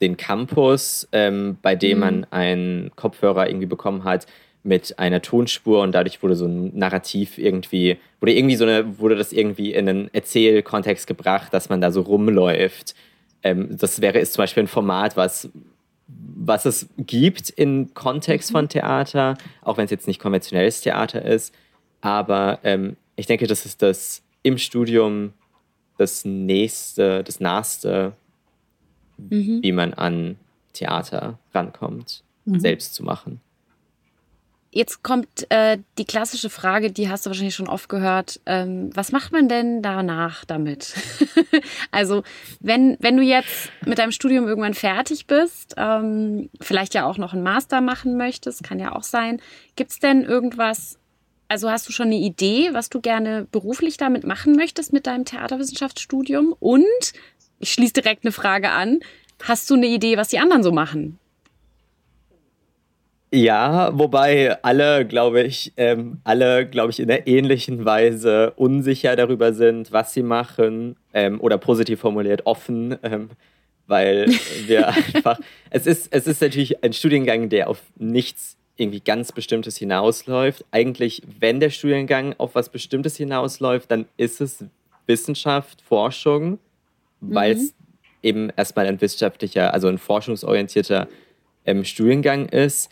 den 0.00 0.16
Campus, 0.16 1.08
ähm, 1.12 1.56
bei 1.62 1.74
dem 1.74 1.98
mhm. 1.98 2.00
man 2.00 2.26
einen 2.30 2.90
Kopfhörer 2.96 3.48
irgendwie 3.48 3.66
bekommen 3.66 4.04
hat 4.04 4.26
mit 4.64 4.98
einer 4.98 5.20
Tonspur 5.20 5.82
und 5.82 5.92
dadurch 5.92 6.22
wurde 6.22 6.36
so 6.36 6.46
ein 6.46 6.76
Narrativ 6.76 7.36
irgendwie, 7.36 7.98
wurde 8.20 8.32
irgendwie 8.32 8.56
so 8.56 8.64
eine, 8.64 8.98
wurde 8.98 9.14
das 9.14 9.32
irgendwie 9.32 9.74
in 9.74 9.88
einen 9.88 10.14
Erzählkontext 10.14 11.06
gebracht, 11.06 11.52
dass 11.52 11.68
man 11.68 11.82
da 11.82 11.92
so 11.92 12.00
rumläuft. 12.00 12.94
Ähm, 13.42 13.76
das 13.76 14.00
wäre 14.00 14.18
ist 14.18 14.32
zum 14.32 14.42
Beispiel 14.42 14.62
ein 14.62 14.68
Format, 14.68 15.18
was 15.18 15.50
was 16.06 16.66
es 16.66 16.88
gibt 16.98 17.50
im 17.50 17.94
Kontext 17.94 18.50
von 18.52 18.68
Theater, 18.68 19.36
auch 19.62 19.76
wenn 19.76 19.86
es 19.86 19.90
jetzt 19.90 20.06
nicht 20.06 20.20
konventionelles 20.20 20.80
Theater 20.80 21.22
ist. 21.22 21.54
Aber 22.00 22.58
ähm, 22.62 22.96
ich 23.16 23.26
denke, 23.26 23.46
das 23.46 23.64
ist 23.64 23.82
das 23.82 24.22
im 24.42 24.58
Studium 24.58 25.32
das 25.96 26.24
nächste, 26.24 27.24
das 27.24 27.40
naheste, 27.40 28.12
mhm. 29.16 29.62
wie 29.62 29.72
man 29.72 29.94
an 29.94 30.36
Theater 30.72 31.38
rankommt, 31.52 32.22
mhm. 32.44 32.60
selbst 32.60 32.94
zu 32.94 33.02
machen. 33.04 33.40
Jetzt 34.76 35.04
kommt 35.04 35.46
äh, 35.50 35.78
die 35.98 36.04
klassische 36.04 36.50
Frage, 36.50 36.90
die 36.90 37.08
hast 37.08 37.24
du 37.24 37.30
wahrscheinlich 37.30 37.54
schon 37.54 37.68
oft 37.68 37.88
gehört. 37.88 38.40
Ähm, 38.44 38.90
was 38.92 39.12
macht 39.12 39.30
man 39.30 39.48
denn 39.48 39.82
danach 39.82 40.44
damit? 40.44 40.94
also, 41.92 42.24
wenn, 42.58 42.96
wenn 42.98 43.16
du 43.16 43.22
jetzt 43.22 43.70
mit 43.86 43.98
deinem 43.98 44.10
Studium 44.10 44.48
irgendwann 44.48 44.74
fertig 44.74 45.28
bist, 45.28 45.76
ähm, 45.76 46.50
vielleicht 46.60 46.92
ja 46.94 47.06
auch 47.06 47.18
noch 47.18 47.34
einen 47.34 47.44
Master 47.44 47.80
machen 47.80 48.16
möchtest, 48.16 48.64
kann 48.64 48.80
ja 48.80 48.96
auch 48.96 49.04
sein. 49.04 49.40
Gibt 49.76 49.92
es 49.92 50.00
denn 50.00 50.24
irgendwas, 50.24 50.98
also 51.46 51.70
hast 51.70 51.88
du 51.88 51.92
schon 51.92 52.06
eine 52.06 52.16
Idee, 52.16 52.70
was 52.72 52.90
du 52.90 53.00
gerne 53.00 53.46
beruflich 53.52 53.96
damit 53.96 54.24
machen 54.24 54.56
möchtest 54.56 54.92
mit 54.92 55.06
deinem 55.06 55.24
Theaterwissenschaftsstudium? 55.24 56.52
Und 56.58 57.12
ich 57.60 57.72
schließe 57.72 57.92
direkt 57.92 58.24
eine 58.24 58.32
Frage 58.32 58.70
an. 58.70 58.98
Hast 59.40 59.70
du 59.70 59.74
eine 59.74 59.86
Idee, 59.86 60.16
was 60.16 60.30
die 60.30 60.40
anderen 60.40 60.64
so 60.64 60.72
machen? 60.72 61.20
Ja, 63.34 63.90
wobei 63.98 64.62
alle, 64.62 65.04
glaube 65.04 65.42
ich, 65.42 65.72
ähm, 65.76 66.20
alle, 66.22 66.66
glaube 66.68 66.92
ich, 66.92 67.00
in 67.00 67.10
einer 67.10 67.26
ähnlichen 67.26 67.84
Weise 67.84 68.52
unsicher 68.52 69.16
darüber 69.16 69.52
sind, 69.52 69.90
was 69.90 70.12
sie 70.12 70.22
machen 70.22 70.94
ähm, 71.12 71.40
oder 71.40 71.58
positiv 71.58 71.98
formuliert 71.98 72.46
offen, 72.46 72.96
ähm, 73.02 73.30
weil 73.88 74.28
wir 74.68 74.86
einfach, 74.86 75.40
es 75.70 75.84
ist, 75.88 76.14
es 76.14 76.28
ist 76.28 76.42
natürlich 76.42 76.84
ein 76.84 76.92
Studiengang, 76.92 77.48
der 77.48 77.68
auf 77.68 77.82
nichts 77.96 78.56
irgendwie 78.76 79.00
ganz 79.00 79.32
Bestimmtes 79.32 79.78
hinausläuft. 79.78 80.64
Eigentlich, 80.70 81.20
wenn 81.40 81.58
der 81.58 81.70
Studiengang 81.70 82.36
auf 82.38 82.54
was 82.54 82.68
Bestimmtes 82.68 83.16
hinausläuft, 83.16 83.90
dann 83.90 84.04
ist 84.16 84.40
es 84.40 84.64
Wissenschaft, 85.08 85.82
Forschung, 85.82 86.60
mhm. 87.20 87.34
weil 87.34 87.52
es 87.56 87.74
eben 88.22 88.50
erstmal 88.56 88.86
ein 88.86 89.00
wissenschaftlicher, 89.00 89.74
also 89.74 89.88
ein 89.88 89.98
forschungsorientierter 89.98 91.08
ähm, 91.66 91.84
Studiengang 91.84 92.48
ist. 92.48 92.90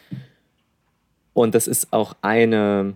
Und 1.35 1.55
das 1.55 1.67
ist 1.67 1.93
auch 1.93 2.15
eine 2.23 2.95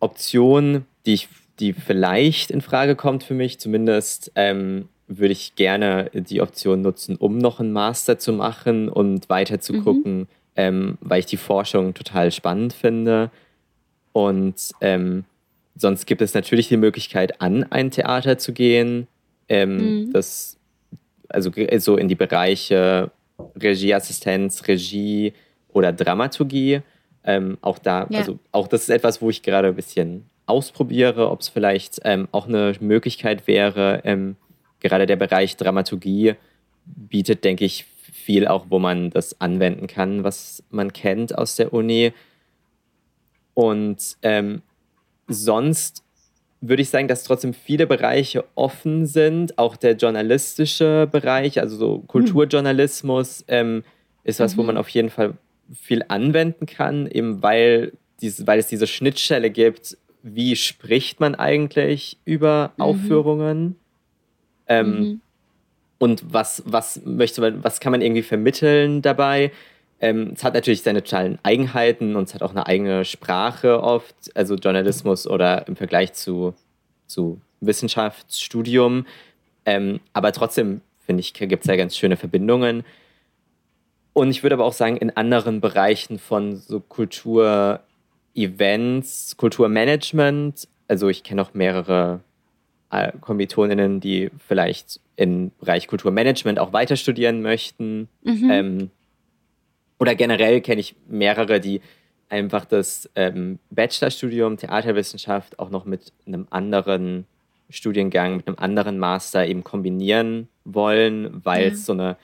Option, 0.00 0.84
die, 1.06 1.14
ich, 1.14 1.28
die 1.58 1.72
vielleicht 1.72 2.50
in 2.50 2.60
Frage 2.60 2.96
kommt 2.96 3.22
für 3.22 3.34
mich. 3.34 3.58
Zumindest 3.58 4.32
ähm, 4.34 4.88
würde 5.06 5.32
ich 5.32 5.56
gerne 5.56 6.10
die 6.14 6.40
Option 6.40 6.82
nutzen, 6.82 7.16
um 7.16 7.38
noch 7.38 7.60
einen 7.60 7.72
Master 7.72 8.18
zu 8.18 8.32
machen 8.32 8.88
und 8.88 9.28
weiter 9.28 9.60
zu 9.60 9.74
mhm. 9.74 9.84
gucken, 9.84 10.28
ähm, 10.56 10.98
weil 11.00 11.20
ich 11.20 11.26
die 11.26 11.36
Forschung 11.36 11.94
total 11.94 12.30
spannend 12.32 12.72
finde. 12.72 13.30
Und 14.12 14.72
ähm, 14.80 15.24
sonst 15.76 16.06
gibt 16.06 16.22
es 16.22 16.34
natürlich 16.34 16.68
die 16.68 16.76
Möglichkeit, 16.76 17.40
an 17.40 17.64
ein 17.70 17.90
Theater 17.90 18.38
zu 18.38 18.52
gehen. 18.52 19.06
Ähm, 19.48 19.76
mhm. 19.76 20.12
Das, 20.12 20.58
also 21.28 21.50
so 21.78 21.96
in 21.96 22.08
die 22.08 22.14
Bereiche 22.14 23.10
Regieassistenz, 23.60 24.66
Regie 24.68 25.32
oder 25.72 25.92
Dramaturgie. 25.92 26.82
Ähm, 27.24 27.58
auch 27.60 27.78
da, 27.78 28.06
ja. 28.10 28.20
also 28.20 28.38
auch 28.52 28.68
das 28.68 28.82
ist 28.82 28.88
etwas, 28.90 29.20
wo 29.20 29.30
ich 29.30 29.42
gerade 29.42 29.68
ein 29.68 29.74
bisschen 29.74 30.26
ausprobiere, 30.46 31.30
ob 31.30 31.40
es 31.40 31.48
vielleicht 31.48 32.00
ähm, 32.04 32.28
auch 32.32 32.48
eine 32.48 32.74
Möglichkeit 32.80 33.46
wäre. 33.46 34.00
Ähm, 34.04 34.36
gerade 34.80 35.06
der 35.06 35.16
Bereich 35.16 35.56
Dramaturgie 35.56 36.34
bietet, 36.84 37.44
denke 37.44 37.64
ich, 37.64 37.84
viel 38.12 38.48
auch, 38.48 38.66
wo 38.68 38.78
man 38.78 39.10
das 39.10 39.40
anwenden 39.40 39.86
kann, 39.86 40.24
was 40.24 40.62
man 40.70 40.92
kennt 40.92 41.36
aus 41.36 41.56
der 41.56 41.72
Uni. 41.72 42.12
Und 43.54 44.16
ähm, 44.22 44.62
sonst 45.28 46.02
würde 46.60 46.82
ich 46.82 46.90
sagen, 46.90 47.08
dass 47.08 47.24
trotzdem 47.24 47.54
viele 47.54 47.86
Bereiche 47.86 48.44
offen 48.54 49.06
sind. 49.06 49.58
Auch 49.58 49.76
der 49.76 49.92
journalistische 49.92 51.08
Bereich, 51.10 51.60
also 51.60 51.76
so 51.76 51.98
Kulturjournalismus, 52.00 53.44
ähm, 53.48 53.82
ist 54.24 54.40
was, 54.40 54.54
mhm. 54.54 54.58
wo 54.58 54.62
man 54.64 54.76
auf 54.76 54.88
jeden 54.90 55.10
Fall 55.10 55.34
viel 55.72 56.04
anwenden 56.08 56.66
kann, 56.66 57.06
eben 57.06 57.42
weil, 57.42 57.92
diese, 58.20 58.46
weil 58.46 58.58
es 58.58 58.66
diese 58.66 58.86
Schnittstelle 58.86 59.50
gibt, 59.50 59.96
wie 60.22 60.56
spricht 60.56 61.20
man 61.20 61.34
eigentlich 61.34 62.18
über 62.24 62.72
mhm. 62.76 62.82
Aufführungen? 62.82 63.76
Ähm, 64.66 64.90
mhm. 64.90 65.20
Und 65.98 66.32
was, 66.32 66.62
was 66.66 67.02
möchte 67.04 67.40
man, 67.40 67.62
was 67.62 67.80
kann 67.80 67.92
man 67.92 68.00
irgendwie 68.00 68.22
vermitteln 68.22 69.02
dabei? 69.02 69.52
Ähm, 70.00 70.32
es 70.34 70.42
hat 70.42 70.54
natürlich 70.54 70.82
seine 70.82 71.02
totalen 71.02 71.38
Eigenheiten 71.42 72.16
und 72.16 72.28
es 72.28 72.34
hat 72.34 72.42
auch 72.42 72.52
eine 72.52 72.66
eigene 72.66 73.04
Sprache 73.04 73.82
oft, 73.82 74.14
also 74.34 74.54
Journalismus 74.54 75.26
oder 75.26 75.68
im 75.68 75.76
Vergleich 75.76 76.14
zu, 76.14 76.54
zu 77.06 77.40
Wissenschaftsstudium. 77.60 79.06
Ähm, 79.66 80.00
aber 80.14 80.32
trotzdem, 80.32 80.80
finde 81.04 81.20
ich, 81.20 81.34
gibt 81.34 81.62
es 81.62 81.66
da 81.66 81.76
ganz 81.76 81.96
schöne 81.96 82.16
Verbindungen. 82.16 82.82
Und 84.12 84.30
ich 84.30 84.42
würde 84.42 84.54
aber 84.54 84.64
auch 84.64 84.72
sagen, 84.72 84.96
in 84.96 85.16
anderen 85.16 85.60
Bereichen 85.60 86.18
von 86.18 86.56
so 86.56 86.80
Kultur-Events, 86.80 89.36
Kulturmanagement, 89.36 90.66
also 90.88 91.08
ich 91.08 91.22
kenne 91.22 91.42
auch 91.42 91.54
mehrere 91.54 92.18
äh, 92.90 93.12
Kommilitoninnen, 93.20 94.00
die 94.00 94.30
vielleicht 94.46 95.00
im 95.16 95.52
Bereich 95.60 95.86
Kulturmanagement 95.86 96.58
auch 96.58 96.72
weiter 96.72 96.96
studieren 96.96 97.42
möchten. 97.42 98.08
Mhm. 98.24 98.50
Ähm, 98.50 98.90
oder 99.98 100.14
generell 100.14 100.60
kenne 100.60 100.80
ich 100.80 100.96
mehrere, 101.08 101.60
die 101.60 101.80
einfach 102.28 102.64
das 102.64 103.08
ähm, 103.14 103.58
Bachelorstudium 103.70 104.56
Theaterwissenschaft 104.56 105.58
auch 105.58 105.70
noch 105.70 105.84
mit 105.84 106.12
einem 106.26 106.46
anderen 106.50 107.26
Studiengang, 107.68 108.36
mit 108.36 108.48
einem 108.48 108.58
anderen 108.58 108.98
Master 108.98 109.46
eben 109.46 109.62
kombinieren 109.62 110.48
wollen, 110.64 111.44
weil 111.44 111.66
ja. 111.66 111.72
es 111.72 111.86
so 111.86 111.92
eine 111.92 112.16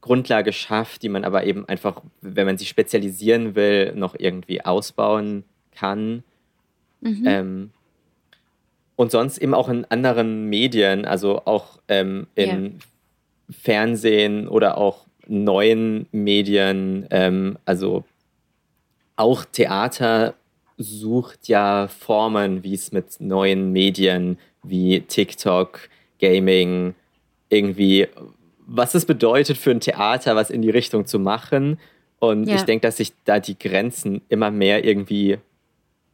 Grundlage 0.00 0.52
schafft, 0.52 1.02
die 1.02 1.08
man 1.08 1.24
aber 1.24 1.44
eben 1.44 1.68
einfach, 1.68 2.02
wenn 2.20 2.46
man 2.46 2.58
sich 2.58 2.68
spezialisieren 2.68 3.54
will, 3.54 3.92
noch 3.94 4.14
irgendwie 4.18 4.64
ausbauen 4.64 5.44
kann. 5.72 6.22
Mhm. 7.00 7.24
Ähm, 7.26 7.70
und 8.96 9.10
sonst 9.10 9.38
eben 9.38 9.54
auch 9.54 9.68
in 9.68 9.86
anderen 9.86 10.46
Medien, 10.46 11.04
also 11.06 11.42
auch 11.46 11.78
ähm, 11.88 12.26
in 12.34 12.64
ja. 12.64 12.70
Fernsehen 13.50 14.48
oder 14.48 14.78
auch 14.78 15.06
neuen 15.26 16.06
Medien, 16.12 17.06
ähm, 17.10 17.58
also 17.64 18.04
auch 19.16 19.44
Theater 19.44 20.34
sucht 20.76 21.48
ja 21.48 21.88
Formen, 21.88 22.64
wie 22.64 22.74
es 22.74 22.92
mit 22.92 23.20
neuen 23.20 23.72
Medien 23.72 24.38
wie 24.62 25.00
TikTok, 25.00 25.88
Gaming 26.20 26.94
irgendwie 27.48 28.08
was 28.72 28.94
es 28.94 29.04
bedeutet 29.04 29.58
für 29.58 29.72
ein 29.72 29.80
Theater, 29.80 30.36
was 30.36 30.48
in 30.48 30.62
die 30.62 30.70
Richtung 30.70 31.04
zu 31.04 31.18
machen. 31.18 31.78
Und 32.20 32.44
ja. 32.44 32.54
ich 32.54 32.62
denke, 32.62 32.86
dass 32.86 32.98
sich 32.98 33.12
da 33.24 33.40
die 33.40 33.58
Grenzen 33.58 34.20
immer 34.28 34.50
mehr 34.50 34.84
irgendwie 34.84 35.38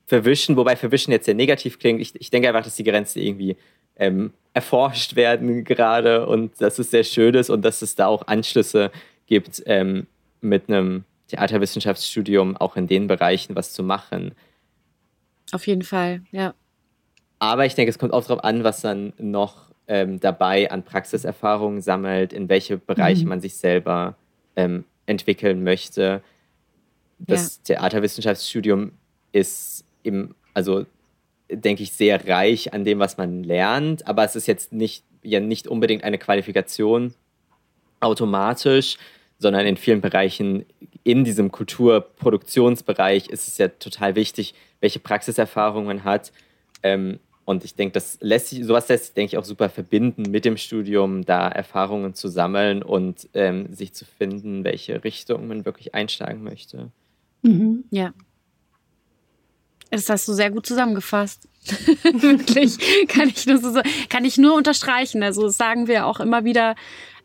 verwischen, 0.06 0.56
wobei 0.56 0.76
verwischen 0.76 1.10
jetzt 1.10 1.26
sehr 1.26 1.34
negativ 1.34 1.78
klingt. 1.78 2.00
Ich, 2.00 2.14
ich 2.14 2.30
denke 2.30 2.48
einfach, 2.48 2.64
dass 2.64 2.76
die 2.76 2.84
Grenzen 2.84 3.20
irgendwie 3.20 3.56
ähm, 3.96 4.32
erforscht 4.54 5.16
werden 5.16 5.64
gerade 5.64 6.26
und 6.26 6.60
dass 6.60 6.78
es 6.78 6.90
sehr 6.90 7.04
schön 7.04 7.34
ist 7.34 7.50
und 7.50 7.62
dass 7.62 7.82
es 7.82 7.94
da 7.94 8.06
auch 8.06 8.26
Anschlüsse 8.26 8.90
gibt, 9.26 9.62
ähm, 9.66 10.06
mit 10.40 10.68
einem 10.68 11.04
Theaterwissenschaftsstudium 11.28 12.56
auch 12.56 12.76
in 12.76 12.86
den 12.86 13.06
Bereichen 13.06 13.54
was 13.54 13.72
zu 13.72 13.82
machen. 13.82 14.32
Auf 15.52 15.66
jeden 15.66 15.82
Fall, 15.82 16.22
ja. 16.30 16.54
aber 17.38 17.66
ich 17.66 17.74
denke, 17.74 17.90
es 17.90 17.98
kommt 17.98 18.12
auch 18.12 18.24
darauf 18.24 18.44
an, 18.44 18.64
was 18.64 18.80
dann 18.80 19.12
noch 19.18 19.65
ähm, 19.88 20.20
dabei 20.20 20.70
an 20.70 20.82
Praxiserfahrungen 20.82 21.80
sammelt, 21.80 22.32
in 22.32 22.48
welche 22.48 22.76
Bereiche 22.76 23.22
mhm. 23.22 23.28
man 23.28 23.40
sich 23.40 23.56
selber 23.56 24.16
ähm, 24.56 24.84
entwickeln 25.06 25.62
möchte. 25.62 26.22
Das 27.18 27.60
ja. 27.66 27.76
Theaterwissenschaftsstudium 27.76 28.92
ist 29.32 29.84
im, 30.02 30.34
also 30.54 30.86
denke 31.50 31.82
ich, 31.82 31.92
sehr 31.92 32.26
reich 32.26 32.72
an 32.72 32.84
dem, 32.84 32.98
was 32.98 33.16
man 33.16 33.44
lernt, 33.44 34.06
aber 34.06 34.24
es 34.24 34.36
ist 34.36 34.46
jetzt 34.46 34.72
nicht, 34.72 35.04
ja 35.22 35.40
nicht 35.40 35.68
unbedingt 35.68 36.04
eine 36.04 36.18
Qualifikation 36.18 37.14
automatisch, 38.00 38.98
sondern 39.38 39.66
in 39.66 39.76
vielen 39.76 40.00
Bereichen 40.00 40.64
in 41.04 41.24
diesem 41.24 41.52
Kulturproduktionsbereich 41.52 43.28
ist 43.28 43.48
es 43.48 43.58
ja 43.58 43.68
total 43.68 44.16
wichtig, 44.16 44.54
welche 44.80 44.98
Praxiserfahrung 44.98 45.86
man 45.86 46.04
hat. 46.04 46.32
Ähm, 46.82 47.20
und 47.46 47.64
ich 47.64 47.76
denke, 47.76 47.92
das 47.92 48.18
lässt 48.20 48.48
sich, 48.48 48.64
sowas 48.64 48.88
lässt 48.88 49.04
sich, 49.06 49.14
denke 49.14 49.28
ich, 49.28 49.38
auch 49.38 49.44
super 49.44 49.70
verbinden 49.70 50.22
mit 50.22 50.44
dem 50.44 50.56
Studium, 50.56 51.24
da 51.24 51.48
Erfahrungen 51.48 52.12
zu 52.12 52.26
sammeln 52.28 52.82
und 52.82 53.28
ähm, 53.34 53.72
sich 53.72 53.94
zu 53.94 54.04
finden, 54.04 54.64
welche 54.64 55.04
Richtung 55.04 55.46
man 55.46 55.64
wirklich 55.64 55.94
einschlagen 55.94 56.42
möchte. 56.42 56.90
Mhm. 57.42 57.84
Ja. 57.90 58.12
Das 59.92 60.10
hast 60.10 60.26
du 60.26 60.32
sehr 60.32 60.50
gut 60.50 60.66
zusammengefasst. 60.66 61.48
Wirklich, 62.02 62.78
kann 63.06 63.28
ich, 63.28 63.46
nur 63.46 63.58
so, 63.58 63.80
kann 64.08 64.24
ich 64.24 64.38
nur 64.38 64.56
unterstreichen. 64.56 65.22
Also 65.22 65.42
das 65.42 65.56
sagen 65.56 65.86
wir 65.86 66.06
auch 66.06 66.18
immer 66.18 66.44
wieder, 66.44 66.74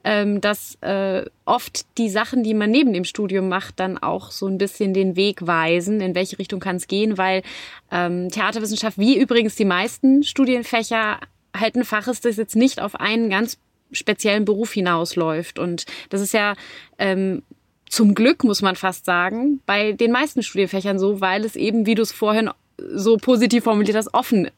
ähm, 0.04 0.41
dass 0.41 0.76
äh, 0.82 1.26
oft 1.45 1.86
die 1.97 2.10
Sachen, 2.10 2.43
die 2.43 2.54
man 2.54 2.72
neben 2.72 2.93
dem 2.93 3.04
Studium 3.04 3.49
macht, 3.49 3.80
dann 3.80 3.97
auch 3.97 4.32
so 4.32 4.47
ein 4.47 4.58
bisschen 4.58 4.93
den 4.93 5.16
Weg 5.16 5.45
weisen, 5.45 6.02
in 6.02 6.16
welche 6.16 6.39
Richtung 6.39 6.60
kann 6.60 6.78
es 6.78 6.88
gehen, 6.88 7.18
weil 7.18 7.43
ähm, 7.91 8.30
Theaterwissenschaft, 8.30 8.97
wie 8.97 9.18
übrigens 9.18 9.56
die 9.56 9.66
meisten 9.66 10.24
Studienfächer, 10.24 11.20
halt 11.56 11.76
ein 11.76 11.84
Fach 11.84 12.08
ist, 12.08 12.26
das 12.26 12.38
jetzt 12.38 12.56
nicht 12.56 12.82
auf 12.82 12.95
einen 12.95 13.30
ganz 13.30 13.58
speziellen 13.91 14.45
Beruf 14.45 14.72
hinausläuft. 14.72 15.60
Und 15.60 15.86
das 16.10 16.22
ist 16.22 16.34
ja 16.34 16.56
ähm, 16.97 17.43
zum 17.89 18.16
Glück, 18.16 18.43
muss 18.43 18.62
man 18.62 18.76
fast 18.76 19.06
sagen, 19.06 19.60
bei 19.66 19.91
den 19.91 20.12
meisten 20.12 20.43
Studienfächern 20.43 20.97
so, 20.97 21.20
weil 21.20 21.43
es 21.43 21.56
eben, 21.56 21.86
wie 21.86 21.95
du 21.95 22.02
es 22.02 22.12
vorhin 22.12 22.49
so 22.93 23.18
positiv 23.18 23.66
formuliert 23.66 23.97
hast, 23.97 24.14
offen, 24.14 24.49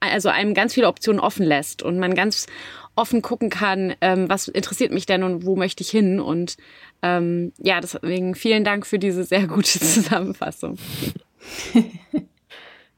also 0.00 0.28
einem 0.28 0.52
ganz 0.52 0.74
viele 0.74 0.88
Optionen 0.88 1.20
offen 1.20 1.46
lässt 1.46 1.82
und 1.82 1.98
man 1.98 2.14
ganz 2.14 2.46
offen 2.94 3.22
gucken 3.22 3.50
kann, 3.50 3.94
ähm, 4.00 4.28
was 4.28 4.48
interessiert 4.48 4.92
mich 4.92 5.06
denn 5.06 5.22
und 5.22 5.46
wo 5.46 5.56
möchte 5.56 5.82
ich 5.82 5.90
hin. 5.90 6.20
Und 6.20 6.56
ähm, 7.02 7.52
ja, 7.58 7.80
deswegen 7.80 8.34
vielen 8.34 8.64
Dank 8.64 8.86
für 8.86 8.98
diese 8.98 9.24
sehr 9.24 9.46
gute 9.46 9.80
Zusammenfassung. 9.80 10.78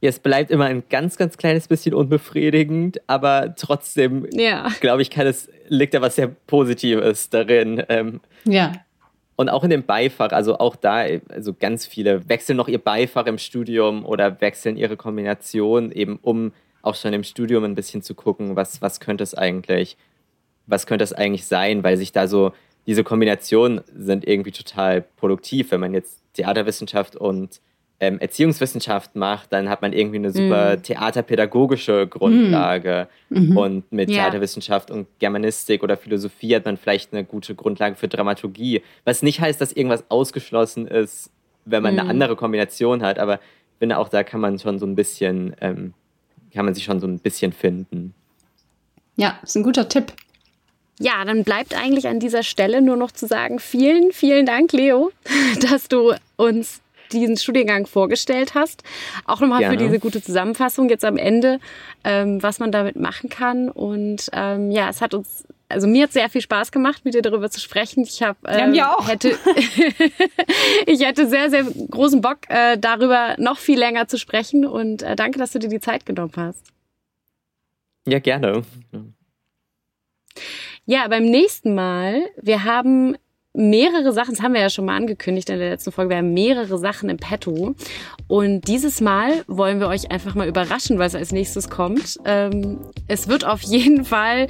Ja, 0.04 0.10
es 0.10 0.18
bleibt 0.18 0.50
immer 0.50 0.66
ein 0.66 0.82
ganz, 0.90 1.16
ganz 1.16 1.38
kleines 1.38 1.66
bisschen 1.66 1.94
unbefriedigend, 1.94 3.00
aber 3.06 3.54
trotzdem, 3.56 4.28
ja. 4.32 4.68
glaube 4.80 5.00
ich, 5.00 5.08
kann 5.08 5.26
es, 5.26 5.48
liegt 5.68 5.94
da 5.94 6.02
was 6.02 6.16
sehr 6.16 6.26
Positives 6.28 7.30
darin. 7.30 7.82
Ähm, 7.88 8.20
ja. 8.44 8.72
Und 9.36 9.48
auch 9.48 9.64
in 9.64 9.70
dem 9.70 9.84
Beifach, 9.84 10.32
also 10.32 10.58
auch 10.58 10.76
da, 10.76 11.06
also 11.30 11.54
ganz 11.54 11.86
viele 11.86 12.28
wechseln 12.28 12.58
noch 12.58 12.68
ihr 12.68 12.80
Beifach 12.80 13.24
im 13.24 13.38
Studium 13.38 14.04
oder 14.04 14.42
wechseln 14.42 14.76
ihre 14.76 14.98
Kombination 14.98 15.90
eben 15.90 16.18
um 16.20 16.52
auch 16.84 16.94
schon 16.94 17.12
im 17.12 17.24
Studium 17.24 17.64
ein 17.64 17.74
bisschen 17.74 18.02
zu 18.02 18.14
gucken, 18.14 18.56
was, 18.56 18.82
was 18.82 19.00
könnte 19.00 19.24
es 19.24 19.34
eigentlich, 19.34 19.96
was 20.66 20.86
könnte 20.86 21.04
es 21.04 21.12
eigentlich 21.12 21.46
sein, 21.46 21.82
weil 21.82 21.96
sich 21.96 22.12
da 22.12 22.28
so, 22.28 22.52
diese 22.86 23.04
Kombinationen 23.04 23.80
sind 23.96 24.26
irgendwie 24.26 24.52
total 24.52 25.02
produktiv. 25.16 25.70
Wenn 25.70 25.80
man 25.80 25.94
jetzt 25.94 26.20
Theaterwissenschaft 26.34 27.16
und 27.16 27.60
ähm, 28.00 28.18
Erziehungswissenschaft 28.18 29.16
macht, 29.16 29.52
dann 29.52 29.68
hat 29.68 29.80
man 29.80 29.92
irgendwie 29.92 30.16
eine 30.16 30.30
super 30.30 30.76
mm. 30.76 30.82
theaterpädagogische 30.82 32.06
Grundlage. 32.06 33.08
Mm. 33.30 33.56
Und 33.56 33.92
mit 33.92 34.10
ja. 34.10 34.24
Theaterwissenschaft 34.24 34.90
und 34.90 35.06
Germanistik 35.18 35.82
oder 35.82 35.96
Philosophie 35.96 36.56
hat 36.56 36.64
man 36.64 36.76
vielleicht 36.76 37.12
eine 37.12 37.24
gute 37.24 37.54
Grundlage 37.54 37.94
für 37.94 38.08
Dramaturgie. 38.08 38.82
Was 39.04 39.22
nicht 39.22 39.40
heißt, 39.40 39.60
dass 39.60 39.72
irgendwas 39.72 40.04
ausgeschlossen 40.10 40.86
ist, 40.86 41.30
wenn 41.64 41.82
man 41.82 41.94
mm. 41.94 42.00
eine 42.00 42.10
andere 42.10 42.36
Kombination 42.36 43.02
hat. 43.02 43.18
Aber 43.18 43.34
ich 43.34 43.78
finde, 43.78 43.98
auch 43.98 44.08
da 44.08 44.24
kann 44.24 44.40
man 44.40 44.58
schon 44.58 44.78
so 44.78 44.86
ein 44.86 44.96
bisschen 44.96 45.54
ähm, 45.60 45.94
kann 46.54 46.64
man 46.64 46.74
sich 46.74 46.84
schon 46.84 47.00
so 47.00 47.06
ein 47.06 47.18
bisschen 47.18 47.52
finden. 47.52 48.14
Ja, 49.16 49.38
ist 49.42 49.56
ein 49.56 49.62
guter 49.62 49.88
Tipp. 49.88 50.12
Ja, 50.98 51.24
dann 51.24 51.44
bleibt 51.44 51.76
eigentlich 51.76 52.06
an 52.06 52.20
dieser 52.20 52.42
Stelle 52.42 52.80
nur 52.80 52.96
noch 52.96 53.10
zu 53.10 53.26
sagen, 53.26 53.58
vielen, 53.58 54.12
vielen 54.12 54.46
Dank, 54.46 54.72
Leo, 54.72 55.10
dass 55.70 55.88
du 55.88 56.14
uns 56.36 56.80
diesen 57.12 57.36
Studiengang 57.36 57.86
vorgestellt 57.86 58.54
hast. 58.54 58.82
Auch 59.24 59.40
nochmal 59.40 59.60
Gerne. 59.60 59.76
für 59.76 59.84
diese 59.84 59.98
gute 59.98 60.22
Zusammenfassung 60.22 60.88
jetzt 60.88 61.04
am 61.04 61.16
Ende, 61.16 61.58
ähm, 62.02 62.42
was 62.42 62.58
man 62.58 62.72
damit 62.72 62.96
machen 62.96 63.28
kann. 63.28 63.68
Und 63.68 64.30
ähm, 64.32 64.70
ja, 64.70 64.88
es 64.88 65.00
hat 65.00 65.14
uns 65.14 65.44
also 65.68 65.86
mir 65.86 66.04
hat 66.04 66.12
sehr 66.12 66.28
viel 66.28 66.40
Spaß 66.40 66.72
gemacht, 66.72 67.04
mit 67.04 67.14
dir 67.14 67.22
darüber 67.22 67.50
zu 67.50 67.60
sprechen. 67.60 68.04
Ich 68.04 68.22
habe 68.22 68.38
äh, 68.46 68.70
ja, 68.74 68.96
hätte 69.06 69.30
ich 70.86 71.00
hätte 71.04 71.28
sehr 71.28 71.50
sehr 71.50 71.64
großen 71.64 72.20
Bock 72.20 72.38
äh, 72.48 72.76
darüber 72.78 73.34
noch 73.38 73.58
viel 73.58 73.78
länger 73.78 74.08
zu 74.08 74.18
sprechen 74.18 74.66
und 74.66 75.02
äh, 75.02 75.16
danke, 75.16 75.38
dass 75.38 75.52
du 75.52 75.58
dir 75.58 75.68
die 75.68 75.80
Zeit 75.80 76.06
genommen 76.06 76.32
hast. 76.36 76.72
Ja, 78.06 78.18
gerne. 78.18 78.62
Ja, 80.86 81.08
beim 81.08 81.24
nächsten 81.24 81.74
Mal, 81.74 82.20
wir 82.40 82.64
haben 82.64 83.16
mehrere 83.54 84.12
Sachen, 84.12 84.34
das 84.34 84.42
haben 84.42 84.54
wir 84.54 84.60
ja 84.60 84.68
schon 84.68 84.84
mal 84.84 84.96
angekündigt 84.96 85.48
in 85.48 85.58
der 85.58 85.70
letzten 85.70 85.92
Folge, 85.92 86.10
wir 86.10 86.16
haben 86.18 86.34
mehrere 86.34 86.76
Sachen 86.76 87.08
im 87.08 87.16
Petto. 87.16 87.74
Und 88.26 88.68
dieses 88.68 89.00
Mal 89.00 89.44
wollen 89.46 89.80
wir 89.80 89.86
euch 89.86 90.10
einfach 90.10 90.34
mal 90.34 90.48
überraschen, 90.48 90.98
was 90.98 91.14
als 91.14 91.32
nächstes 91.32 91.70
kommt. 91.70 92.18
Ähm, 92.24 92.80
es 93.06 93.28
wird 93.28 93.46
auf 93.46 93.62
jeden 93.62 94.04
Fall 94.04 94.48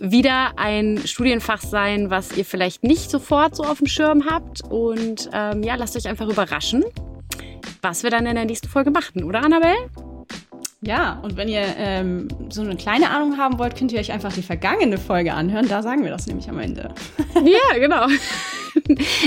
wieder 0.00 0.52
ein 0.56 1.00
Studienfach 1.04 1.62
sein, 1.62 2.10
was 2.10 2.36
ihr 2.36 2.44
vielleicht 2.44 2.84
nicht 2.84 3.10
sofort 3.10 3.56
so 3.56 3.64
auf 3.64 3.78
dem 3.78 3.88
Schirm 3.88 4.24
habt. 4.30 4.62
Und 4.62 5.28
ähm, 5.32 5.62
ja, 5.64 5.74
lasst 5.74 5.96
euch 5.96 6.06
einfach 6.06 6.28
überraschen, 6.28 6.84
was 7.82 8.04
wir 8.04 8.10
dann 8.10 8.26
in 8.26 8.36
der 8.36 8.44
nächsten 8.44 8.68
Folge 8.68 8.90
machen, 8.90 9.24
oder 9.24 9.42
Annabelle? 9.42 9.90
Ja, 10.86 11.18
und 11.22 11.36
wenn 11.36 11.48
ihr 11.48 11.64
ähm, 11.78 12.28
so 12.50 12.60
eine 12.60 12.76
kleine 12.76 13.10
Ahnung 13.10 13.38
haben 13.38 13.58
wollt, 13.58 13.76
könnt 13.76 13.90
ihr 13.92 13.98
euch 13.98 14.12
einfach 14.12 14.32
die 14.32 14.42
vergangene 14.42 14.98
Folge 14.98 15.32
anhören. 15.32 15.66
Da 15.66 15.82
sagen 15.82 16.04
wir 16.04 16.10
das 16.10 16.26
nämlich 16.26 16.48
am 16.48 16.58
Ende. 16.58 16.92
Ja, 17.44 17.78
genau. 17.78 18.06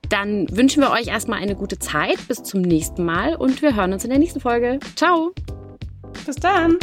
Dann 0.09 0.47
wünschen 0.51 0.81
wir 0.81 0.91
euch 0.91 1.07
erstmal 1.07 1.39
eine 1.39 1.55
gute 1.55 1.79
Zeit. 1.79 2.17
Bis 2.27 2.43
zum 2.43 2.61
nächsten 2.61 3.05
Mal 3.05 3.35
und 3.35 3.61
wir 3.61 3.75
hören 3.75 3.93
uns 3.93 4.03
in 4.03 4.09
der 4.09 4.19
nächsten 4.19 4.39
Folge. 4.39 4.79
Ciao. 4.95 5.31
Bis 6.25 6.35
dann. 6.35 6.77